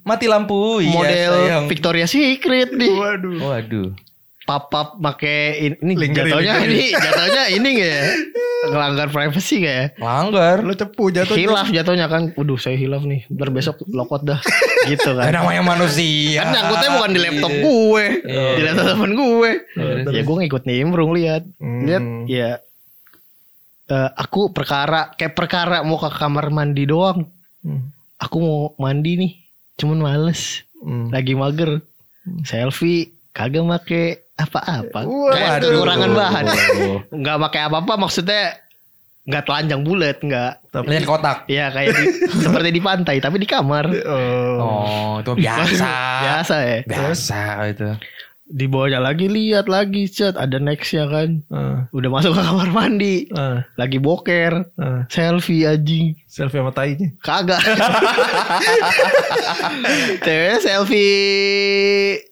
Mati 0.02 0.26
lampu. 0.26 0.78
Iya, 0.78 0.90
model 0.90 1.32
sayang. 1.38 1.64
Victoria's 1.66 2.10
Secret 2.10 2.74
nih 2.74 2.90
Waduh. 2.90 3.36
Waduh. 3.40 3.88
Pap-pap 4.48 4.96
make 4.96 5.28
in- 5.60 5.76
ini 5.84 6.08
jatuhnya 6.08 6.64
ini. 6.64 6.88
jatuhnya 6.96 7.42
ini 7.52 7.68
nggak 7.76 7.90
ya? 7.92 8.04
Ngelanggar 8.72 9.08
privacy 9.12 9.60
nggak 9.60 9.76
ya? 9.76 9.86
Langgar. 10.00 10.64
Lo 10.64 10.72
cepu 10.72 11.12
jatuh. 11.12 11.36
hilaf 11.36 11.68
jatuhnya 11.68 12.08
kan. 12.08 12.32
Waduh 12.32 12.56
saya 12.56 12.80
hilaf 12.80 13.04
nih. 13.04 13.28
Ntar 13.28 13.52
besok 13.52 13.84
lokot 13.92 14.24
dah. 14.24 14.40
Gitu 14.88 15.12
kan. 15.12 15.28
Namanya 15.36 15.60
manusia. 15.60 16.48
kan 16.48 16.56
nyangkutnya 16.56 16.88
bukan 16.96 17.10
di 17.12 17.20
laptop 17.20 17.52
gue. 17.52 18.04
Di 18.24 18.62
laptop 18.64 18.86
temen 18.96 19.12
gue. 19.12 19.50
Ya 20.16 20.22
gue 20.24 20.36
ngikut 20.40 20.64
nimbrung 20.64 21.12
lihat. 21.12 21.44
Hmm. 21.60 21.84
lihat 21.84 22.04
ya 22.24 22.48
eh, 23.88 24.10
aku 24.16 24.48
perkara 24.56 25.12
kayak 25.12 25.36
perkara 25.36 25.84
mau 25.84 26.00
ke 26.00 26.08
kamar 26.08 26.48
mandi 26.48 26.88
doang. 26.88 27.28
Hmm. 27.60 27.92
aku 28.16 28.36
mau 28.40 28.58
mandi 28.80 29.12
nih. 29.20 29.32
Cuman 29.76 30.00
males. 30.00 30.64
Hmm. 30.80 31.12
lagi 31.12 31.36
mager. 31.36 31.84
Selfie 32.48 33.12
kagak 33.36 33.62
make 33.62 34.27
apa-apa 34.38 35.00
kayak 35.02 35.50
waduh. 35.58 35.68
kekurangan 35.68 36.10
bahan 36.12 36.44
nggak 37.10 37.36
pakai 37.42 37.60
apa-apa 37.64 37.92
maksudnya 37.96 38.54
nggak 39.24 39.44
telanjang 39.44 39.82
bulat 39.82 40.16
nggak 40.18 40.52
Tapi 40.68 40.88
Lihat 40.88 41.04
kotak. 41.04 41.38
ya 41.46 41.68
kayak 41.68 41.90
di- 41.92 42.12
seperti 42.44 42.68
di 42.70 42.80
pantai 42.80 43.16
tapi 43.18 43.36
di 43.36 43.44
kamar 43.44 43.84
oh. 44.06 44.56
Oh, 44.56 45.12
itu 45.18 45.32
biasa. 45.36 45.92
biasa 46.24 46.54
ya 46.58 46.78
Biasa 46.82 47.40
itu. 47.68 47.88
di 48.48 48.64
bawahnya 48.64 48.96
lagi 48.98 49.28
lihat 49.28 49.68
lagi 49.68 50.06
chat 50.06 50.32
ada 50.32 50.56
nextnya 50.56 51.04
kan 51.04 51.44
Ah, 51.50 51.84
udah 51.90 52.08
masuk 52.08 52.32
ke 52.32 52.40
kamar 52.40 52.68
mandi 52.70 53.28
ah, 53.30 53.60
lagi 53.74 53.98
boker 53.98 54.64
ah. 54.74 55.04
selfie 55.06 55.66
anjing 55.66 56.16
Selfie 56.24 56.56
sama 56.56 56.72
tainya. 56.72 57.12
kagak 57.18 57.60
ceweknya 60.20 60.56
selfie 60.58 62.24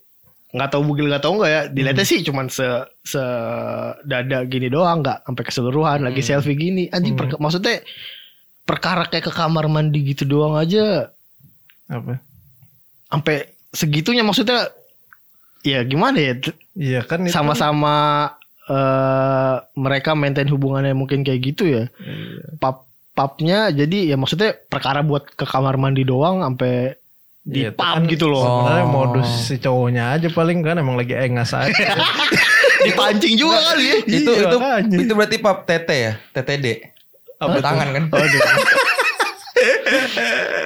nggak 0.57 0.73
tahu 0.73 0.83
bugil 0.89 1.13
nggak 1.13 1.21
tahu 1.21 1.37
nggak 1.39 1.53
ya? 1.53 1.63
Dilihatnya 1.69 2.07
sih 2.09 2.25
cuman 2.25 2.49
se 2.49 2.65
se 3.05 3.21
dada 4.03 4.43
gini 4.49 4.73
doang 4.73 5.05
nggak 5.05 5.29
sampai 5.29 5.45
keseluruhan 5.45 6.01
lagi 6.01 6.25
selfie 6.25 6.57
gini. 6.57 6.89
Anjing 6.89 7.13
perka- 7.13 7.37
maksudnya 7.37 7.85
perkara 8.65 9.05
kayak 9.07 9.29
ke 9.29 9.33
kamar 9.37 9.69
mandi 9.69 10.01
gitu 10.03 10.25
doang 10.25 10.57
aja. 10.57 11.13
Apa? 11.87 12.19
sampai 13.07 13.47
segitunya 13.71 14.27
maksudnya 14.27 14.67
ya 15.63 15.87
gimana 15.87 16.19
ya? 16.19 16.35
Iya 16.75 17.01
kan 17.07 17.23
sama-sama 17.31 18.35
eh 18.67 19.57
mereka 19.79 20.19
maintain 20.19 20.51
hubungannya 20.51 20.97
mungkin 20.97 21.23
kayak 21.23 21.41
gitu 21.55 21.65
ya. 21.71 21.85
Pap 22.59 22.83
papnya 23.15 23.71
jadi 23.71 24.13
ya 24.13 24.17
maksudnya 24.19 24.59
perkara 24.69 25.01
buat 25.07 25.25
ke 25.39 25.47
kamar 25.47 25.79
mandi 25.79 26.03
doang 26.03 26.43
sampai 26.43 26.99
di 27.47 27.63
Iya, 27.63 27.71
itu 27.71 27.79
pub 27.79 27.87
kan 27.87 28.03
gitu 28.05 28.27
loh. 28.27 28.43
Sebenarnya 28.43 28.83
Oh. 28.83 28.91
modus 28.91 29.31
si 29.47 29.55
cowoknya 29.57 30.05
aja 30.13 30.29
paling 30.29 30.59
kan 30.61 30.77
emang 30.77 30.99
lagi 30.99 31.15
engas 31.15 31.55
aja. 31.55 31.71
Dipancing 32.83 33.39
juga 33.39 33.63
kali 33.65 33.85
ya. 33.87 33.97
Itu 34.05 34.31
Iya, 34.33 34.43
itu 34.45 34.57
makanya. 34.59 34.97
itu 34.99 35.13
berarti 35.15 35.37
pap 35.39 35.59
TT 35.63 35.89
ya? 35.89 36.13
TTD. 36.33 36.67
Apa 37.39 37.59
tangan 37.61 37.89
kan? 37.89 38.05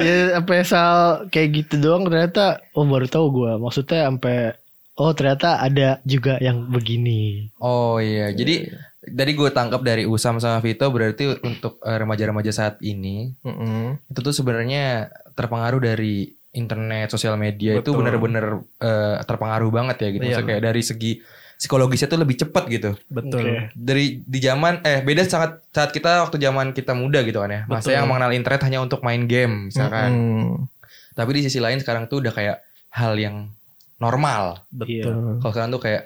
ya 0.00 0.14
sampai 0.34 0.58
sal 0.62 0.98
kayak 1.28 1.48
gitu 1.54 1.74
doang 1.78 2.08
ternyata 2.08 2.58
oh 2.72 2.82
baru 2.82 3.06
tahu 3.06 3.26
gua 3.30 3.52
maksudnya 3.56 4.08
sampai 4.08 4.56
oh 4.96 5.12
ternyata 5.12 5.60
ada 5.60 6.00
juga 6.02 6.36
yang 6.38 6.66
begini. 6.66 7.48
Oh 7.56 7.96
iya, 7.96 8.30
jadi 8.30 8.68
dari 9.00 9.32
gue 9.32 9.48
tangkap 9.48 9.80
dari 9.80 10.04
Usam 10.04 10.36
sama 10.36 10.60
Vito 10.60 10.84
berarti 10.86 11.40
untuk 11.40 11.80
eh, 11.80 11.96
remaja-remaja 11.96 12.50
saat 12.50 12.76
ini 12.80 13.32
Mm-mm. 13.40 13.96
itu 14.06 14.18
tuh 14.20 14.34
sebenarnya 14.34 15.08
terpengaruh 15.32 15.80
dari 15.82 16.36
internet, 16.50 17.08
sosial 17.14 17.38
media 17.38 17.78
itu 17.78 17.90
Betul. 17.94 17.98
benar-benar 18.02 18.44
eh, 18.82 19.16
terpengaruh 19.22 19.70
banget 19.70 19.96
ya 20.02 20.08
gitu. 20.10 20.22
Iya. 20.24 20.30
Maksudnya 20.34 20.48
kayak 20.50 20.62
dari 20.66 20.82
segi 20.82 21.12
psikologisnya 21.60 22.08
tuh 22.08 22.20
lebih 22.24 22.36
cepat 22.40 22.64
gitu. 22.72 22.90
Betul. 23.12 23.44
Oke. 23.44 23.76
Dari 23.76 24.24
di 24.24 24.38
zaman 24.40 24.80
eh 24.82 25.04
beda 25.04 25.22
sangat 25.28 25.60
saat 25.70 25.92
kita 25.92 26.24
waktu 26.26 26.40
zaman 26.40 26.72
kita 26.72 26.96
muda 26.96 27.20
gitu 27.22 27.38
kan 27.38 27.50
ya. 27.52 27.62
Masa 27.68 27.92
Betul. 27.92 27.96
yang 28.00 28.06
mengenal 28.08 28.32
internet 28.32 28.62
hanya 28.64 28.78
untuk 28.80 29.04
main 29.04 29.28
game 29.28 29.68
misalkan. 29.68 30.10
Mm-mm. 30.10 30.66
Tapi 31.14 31.30
di 31.36 31.40
sisi 31.46 31.60
lain 31.60 31.78
sekarang 31.78 32.08
tuh 32.08 32.24
udah 32.24 32.32
kayak 32.32 32.64
hal 32.96 33.14
yang 33.14 33.52
normal. 34.00 34.64
Betul. 34.72 35.38
Kalau 35.38 35.52
sekarang 35.52 35.70
tuh 35.70 35.82
kayak 35.84 36.02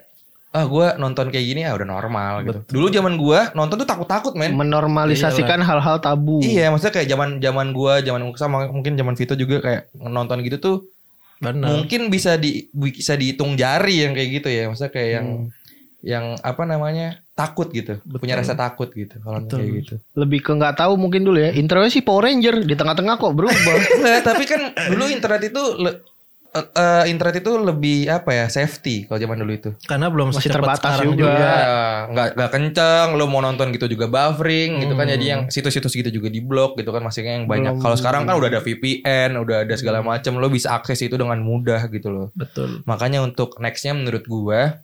ah 0.55 0.65
gue 0.65 0.87
nonton 1.03 1.35
kayak 1.35 1.47
gini 1.51 1.61
ya 1.67 1.75
udah 1.75 1.83
normal 1.83 2.47
gitu. 2.47 2.59
Dulu 2.71 2.87
zaman 2.89 3.19
gue 3.19 3.41
nonton 3.59 3.75
tuh 3.75 3.89
takut-takut 3.91 4.39
men. 4.39 4.55
Menormalisasikan 4.55 5.59
hal-hal 5.59 5.99
tabu. 5.99 6.39
Iya, 6.39 6.71
maksudnya 6.71 6.95
kayak 6.95 7.09
zaman 7.11 7.29
zaman 7.43 7.75
gua, 7.75 7.99
zaman 7.99 8.31
sama 8.39 8.71
mungkin 8.71 8.95
zaman 8.95 9.19
Vito 9.19 9.35
juga 9.35 9.59
kayak 9.59 9.91
nonton 9.99 10.47
gitu 10.47 10.63
tuh 10.63 10.77
Benar. 11.43 11.75
mungkin 11.75 12.07
bisa 12.07 12.39
di 12.39 12.71
bisa 12.71 13.19
dihitung 13.19 13.59
jari 13.59 14.07
yang 14.07 14.15
kayak 14.15 14.31
gitu 14.31 14.49
ya. 14.49 14.71
Maksudnya 14.71 14.93
kayak 14.95 15.11
yang 15.11 15.27
Hmm. 15.27 15.49
yang 16.07 16.25
apa 16.39 16.63
namanya? 16.63 17.19
takut 17.35 17.67
gitu. 17.75 17.99
Punya 18.07 18.39
rasa 18.39 18.55
takut 18.55 18.87
gitu 18.95 19.19
kalau 19.19 19.43
Betul. 19.43 19.59
kayak 19.59 19.71
gitu. 19.83 19.95
Lebih 20.15 20.39
ke 20.39 20.55
nggak 20.55 20.79
tahu 20.79 20.95
mungkin 20.95 21.27
dulu 21.27 21.43
ya. 21.43 21.51
Intronya 21.51 21.91
sih 21.91 21.99
Power 21.99 22.31
Ranger 22.31 22.63
di 22.63 22.79
tengah-tengah 22.79 23.19
kok 23.19 23.35
berubah. 23.35 23.75
Tapi 24.31 24.47
kan 24.47 24.71
dulu 24.95 25.11
internet 25.11 25.51
itu 25.51 25.63
eh, 26.55 27.05
internet 27.11 27.43
itu 27.43 27.51
lebih 27.59 28.07
apa 28.07 28.31
ya? 28.31 28.47
safety 28.47 29.05
kalau 29.05 29.19
zaman 29.19 29.37
dulu 29.37 29.53
itu. 29.53 29.71
Karena 29.85 30.07
belum 30.07 30.31
Masih 30.31 30.47
secepat 30.47 30.79
terbatas 30.79 30.91
sekarang 30.95 31.19
juga. 31.19 31.35
Iya, 31.35 31.59
nggak 32.15 32.29
nggak 32.39 32.51
kenceng, 32.51 33.09
lo 33.19 33.25
mau 33.27 33.43
nonton 33.43 33.67
gitu 33.71 33.87
juga 33.87 34.07
buffering 34.07 34.79
gitu 34.81 34.95
kan 34.95 35.05
Hmm. 35.05 35.15
jadi 35.15 35.25
yang 35.27 35.41
situs-situs 35.49 35.91
gitu 35.93 36.11
juga 36.11 36.31
di 36.31 36.39
blok 36.39 36.79
gitu 36.79 36.89
kan 36.89 37.03
maksudnya 37.03 37.35
yang 37.37 37.51
banyak. 37.51 37.75
Kalau 37.79 37.97
sekarang 37.99 38.23
kan 38.25 38.39
udah 38.39 38.49
ada 38.49 38.61
VPN, 38.61 39.35
udah 39.37 39.67
ada 39.67 39.75
segala 39.75 39.99
macam, 40.01 40.39
lo 40.39 40.47
bisa 40.47 40.73
akses 40.73 41.01
itu 41.01 41.15
dengan 41.15 41.37
mudah 41.39 41.91
gitu 41.91 42.09
loh. 42.09 42.29
Betul. 42.33 42.87
Makanya 42.87 43.21
untuk 43.21 43.59
nextnya 43.59 43.93
menurut 43.93 44.23
gua 44.25 44.79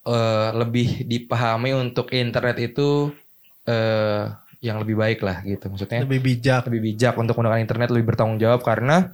eh 0.00 0.50
lebih 0.56 1.04
dipahami 1.04 1.76
untuk 1.76 2.08
internet 2.10 2.56
itu 2.58 3.12
eh 3.68 4.24
yang 4.60 4.80
lebih 4.80 4.96
baik 4.96 5.20
lah 5.20 5.40
gitu. 5.40 5.68
Maksudnya 5.68 6.04
Lebih 6.04 6.20
bijak. 6.20 6.68
lebih 6.68 6.80
bijak 6.88 7.16
untuk 7.16 7.36
menggunakan 7.36 7.60
internet 7.60 7.88
lebih 7.92 8.12
bertanggung 8.12 8.36
jawab 8.36 8.60
karena 8.60 9.12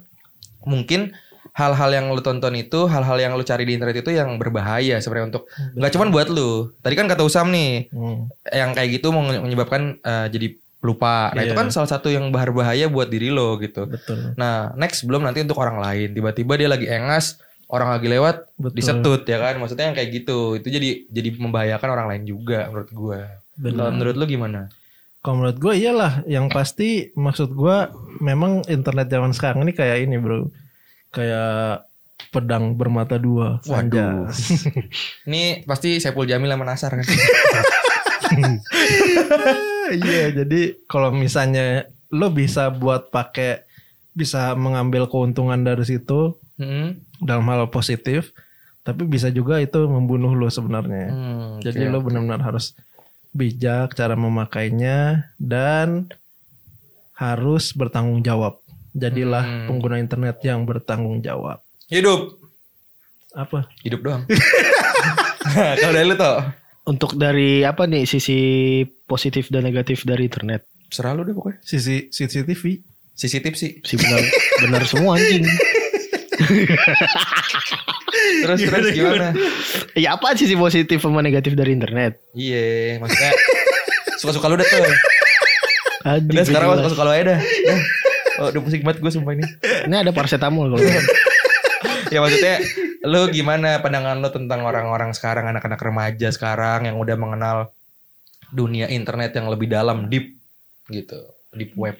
mungkin 0.63 1.15
hal-hal 1.57 1.89
yang 1.89 2.05
lu 2.13 2.21
tonton 2.21 2.53
itu 2.53 2.85
hal-hal 2.85 3.17
yang 3.17 3.33
lu 3.33 3.41
cari 3.41 3.65
di 3.65 3.73
internet 3.73 4.05
itu 4.05 4.13
yang 4.13 4.37
berbahaya 4.37 5.01
sebenarnya 5.01 5.33
untuk 5.33 5.43
nggak 5.73 5.91
cuman 5.91 6.09
buat 6.13 6.29
lu. 6.29 6.69
Tadi 6.79 6.93
kan 6.93 7.09
kata 7.09 7.25
Usam 7.25 7.49
nih 7.49 7.89
Hmm. 7.89 8.29
yang 8.47 8.77
kayak 8.77 9.01
gitu 9.01 9.09
menyebabkan 9.09 9.97
eh, 9.99 10.27
jadi 10.29 10.47
lupa. 10.77 11.33
Nah, 11.33 11.41
itu 11.41 11.57
Iya. 11.57 11.59
kan 11.59 11.73
salah 11.73 11.89
satu 11.89 12.13
yang 12.13 12.29
berbahaya 12.29 12.85
buat 12.85 13.09
diri 13.09 13.33
lo 13.33 13.57
gitu. 13.57 13.89
Betul. 13.89 14.37
Nah, 14.37 14.69
next 14.77 15.01
belum 15.03 15.25
nanti 15.25 15.41
untuk 15.41 15.57
orang 15.57 15.81
lain. 15.81 16.13
Tiba-tiba 16.13 16.53
dia 16.53 16.69
lagi 16.69 16.85
engas, 16.85 17.41
orang 17.65 17.97
lagi 17.97 18.05
lewat, 18.05 18.45
Betul. 18.53 18.75
disetut 18.77 19.21
ya 19.25 19.41
kan. 19.41 19.57
Maksudnya 19.57 19.89
yang 19.89 19.97
kayak 19.97 20.09
gitu. 20.13 20.53
Itu 20.53 20.69
jadi 20.69 21.09
jadi 21.09 21.29
membahayakan 21.33 21.89
orang 21.89 22.07
lain 22.13 22.23
juga 22.29 22.69
menurut 22.69 22.91
gua. 22.93 23.19
Kalau 23.57 23.73
Benar. 23.73 23.89
menurut 23.89 24.15
lu 24.15 24.25
gimana? 24.29 24.69
Kalau 25.17 25.41
menurut 25.41 25.57
gue 25.57 25.73
iyalah 25.75 26.21
yang 26.23 26.45
pasti 26.47 27.09
maksud 27.17 27.51
gue 27.51 27.77
memang 28.21 28.61
internet 28.69 29.09
zaman 29.09 29.33
sekarang 29.33 29.65
ini 29.65 29.73
kayak 29.73 30.05
ini 30.05 30.15
bro 30.15 30.45
kayak 31.09 31.85
pedang 32.27 32.73
bermata 32.73 33.15
dua 33.15 33.61
Waduh. 33.63 34.27
Ini 35.27 35.63
pasti 35.63 35.97
Saiful 35.97 36.25
Jamil 36.25 36.49
sama 36.49 36.63
Nasar 36.63 36.91
kan. 36.93 37.05
iya 39.93 40.33
jadi 40.33 40.75
kalau 40.85 41.11
misalnya 41.11 41.87
lo 42.09 42.27
bisa 42.29 42.67
buat 42.69 43.07
pakai 43.07 43.63
bisa 44.11 44.51
mengambil 44.53 45.05
keuntungan 45.05 45.59
dari 45.59 45.83
situ 45.83 46.35
Hmm. 46.57 46.97
dalam 47.21 47.45
hal 47.47 47.69
positif 47.69 48.33
tapi 48.81 49.05
bisa 49.05 49.29
juga 49.29 49.61
itu 49.61 49.77
membunuh 49.85 50.33
lo 50.33 50.49
sebenarnya 50.49 51.05
Hmm, 51.07 51.61
jadi 51.61 51.85
oke. 51.85 51.91
lo 51.93 51.99
benar-benar 52.01 52.41
harus 52.41 52.73
bijak 53.29 53.93
cara 53.93 54.17
memakainya 54.17 55.29
dan 55.37 56.09
harus 57.13 57.69
bertanggung 57.71 58.25
jawab 58.25 58.57
jadilah 58.97 59.45
Hmm. 59.45 59.65
pengguna 59.67 59.97
internet 59.97 60.41
yang 60.41 60.63
bertanggung 60.63 61.21
jawab 61.21 61.61
hidup. 61.87 62.41
apa 63.31 63.69
Hidup 63.79 64.01
doang. 64.01 64.25
Kalau 65.77 65.93
dari 65.93 66.03
lu 66.03 66.15
toh, 66.15 66.41
Untuk 66.83 67.13
dari 67.13 67.61
apa 67.61 67.83
nih 67.83 68.03
sisi 68.03 68.39
positif 69.03 69.47
dan 69.47 69.63
negatif 69.63 70.01
dari 70.01 70.25
internet? 70.25 70.65
serah 70.87 71.11
lu 71.11 71.21
deh 71.21 71.31
pokoknya. 71.31 71.59
sisi 71.61 72.07
CCTV 72.07 72.63
CCTV 73.13 73.53
sih. 73.53 73.71
Si 73.81 73.93
benar 73.93 74.23
benar 74.59 74.81
semua 74.83 75.15
anjing. 75.15 75.43
Terus 78.37 78.59
terus 78.61 78.87
gimana? 78.91 79.33
Ya 79.93 80.13
apa 80.13 80.33
sisi 80.33 80.53
positif 80.53 80.99
sama 80.99 81.19
negatif 81.19 81.53
dari 81.53 81.71
internet? 81.71 82.17
Iya, 82.31 82.97
maksudnya 82.97 83.31
suka-suka 84.17 84.47
lu 84.47 84.55
dah 84.55 84.65
tuh. 84.65 84.85
Anjing. 86.07 86.31
Udah 86.31 86.43
sekarang 86.43 86.67
jelas. 86.67 86.77
suka-suka 86.81 87.03
lu 87.03 87.11
aja 87.11 87.23
dah. 87.27 87.39
Oh, 88.37 88.47
udah 88.47 88.61
pusing 88.61 88.81
banget 88.81 88.99
gue 88.99 89.09
sumpah 89.09 89.33
ini. 89.33 89.45
Ini 89.85 89.95
ada 89.97 90.11
paracetamol 90.11 90.71
kalau. 90.71 90.83
Ya 92.07 92.23
maksudnya 92.23 92.63
lu 93.03 93.27
gimana 93.27 93.77
pandangan 93.77 94.15
lu 94.17 94.29
tentang 94.29 94.63
orang-orang 94.63 95.11
sekarang 95.11 95.43
anak-anak 95.45 95.75
remaja 95.77 96.31
sekarang 96.31 96.87
yang 96.87 96.95
udah 96.95 97.13
mengenal 97.13 97.57
dunia 98.49 98.87
internet 98.87 99.35
yang 99.35 99.51
lebih 99.51 99.67
dalam 99.67 100.07
deep 100.07 100.39
gitu, 100.87 101.19
deep 101.51 101.75
web. 101.75 101.99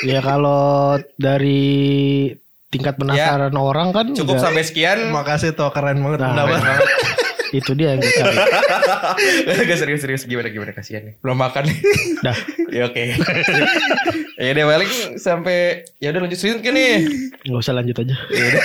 ya 0.00 0.18
kalau 0.18 0.98
dari 1.14 2.34
tingkat 2.68 2.94
penasaran 2.94 3.54
orang 3.54 3.90
kan 3.90 4.10
Cukup 4.10 4.36
udah- 4.36 4.44
sampai 4.44 4.62
sekian. 4.62 5.06
makasih 5.08 5.54
tuh 5.54 5.70
keren 5.70 5.98
banget 5.98 6.18
Nah, 6.18 6.34
pendapat. 6.34 6.58
Itu 7.52 7.72
dia 7.72 7.96
yang 7.96 8.00
gue 8.02 8.12
cari. 8.12 8.36
Gak 9.68 9.78
serius-serius 9.80 10.28
gimana 10.28 10.52
gimana 10.52 10.72
kasihan 10.76 11.04
nih. 11.04 11.14
Belum 11.20 11.38
makan 11.38 11.64
nih. 11.64 11.78
Dah. 12.20 12.36
ya 12.76 12.82
oke. 12.88 13.02
ya 14.42 14.48
udah 14.52 14.64
paling 14.68 14.90
sampai 15.16 15.58
ya 15.98 16.08
udah 16.12 16.20
lanjut 16.28 16.38
serius 16.38 16.60
kan 16.60 16.72
nih. 16.76 17.08
Gak 17.48 17.58
usah 17.58 17.74
lanjut 17.76 17.96
aja. 18.04 18.16
Ya 18.28 18.44
udah. 18.52 18.62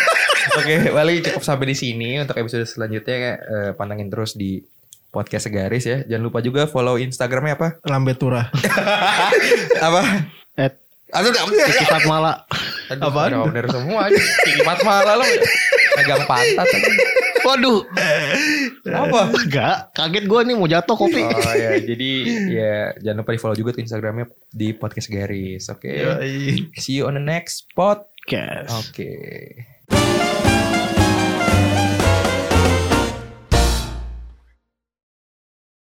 Oke, 0.59 0.75
paling 0.91 1.17
cukup 1.23 1.43
sampai 1.43 1.65
di 1.71 1.75
sini 1.79 2.09
untuk 2.19 2.35
episode 2.35 2.67
selanjutnya 2.67 3.15
eh, 3.39 3.71
pantengin 3.73 4.11
terus 4.11 4.35
di 4.35 4.59
podcast 5.09 5.47
segaris 5.47 5.85
ya. 5.87 5.97
Jangan 6.03 6.23
lupa 6.27 6.39
juga 6.43 6.67
follow 6.67 6.99
Instagramnya 6.99 7.55
apa? 7.55 7.67
lambe 7.87 8.13
turah 8.17 8.51
apa? 9.79 10.01
Eh, 10.59 10.71
Aduh. 11.13 11.31
Kiki 11.31 11.85
Fatmala. 11.85 12.43
Aduh, 12.91 13.07
Apaan? 13.07 13.29
udah 13.31 13.47
bener 13.53 13.65
semua 13.69 14.09
aja. 14.09 14.21
Kimat 14.49 14.79
malah 14.81 15.15
lo 15.15 15.25
megang 15.95 16.25
pantat 16.25 16.67
aja. 16.67 16.91
Waduh. 17.43 17.79
Apa? 18.88 19.21
Enggak, 19.36 19.77
kaget 19.95 20.25
gue 20.27 20.39
nih 20.47 20.56
mau 20.56 20.67
jatuh 20.67 20.95
kopi. 20.95 21.23
Oh 21.23 21.53
ya, 21.56 21.79
jadi 21.79 22.12
ya 22.49 22.73
jangan 23.03 23.23
lupa 23.23 23.32
di 23.36 23.39
follow 23.39 23.58
juga 23.58 23.75
tuh 23.75 23.82
Instagramnya 23.84 24.32
di 24.51 24.71
podcast 24.75 25.12
garis. 25.12 25.67
Oke. 25.69 25.91
Yoi. 25.91 26.71
See 26.79 26.99
you 26.99 27.08
on 27.08 27.19
the 27.19 27.23
next 27.23 27.69
pod. 27.75 28.03
Podcast. 28.23 28.71
Oke. 28.88 29.12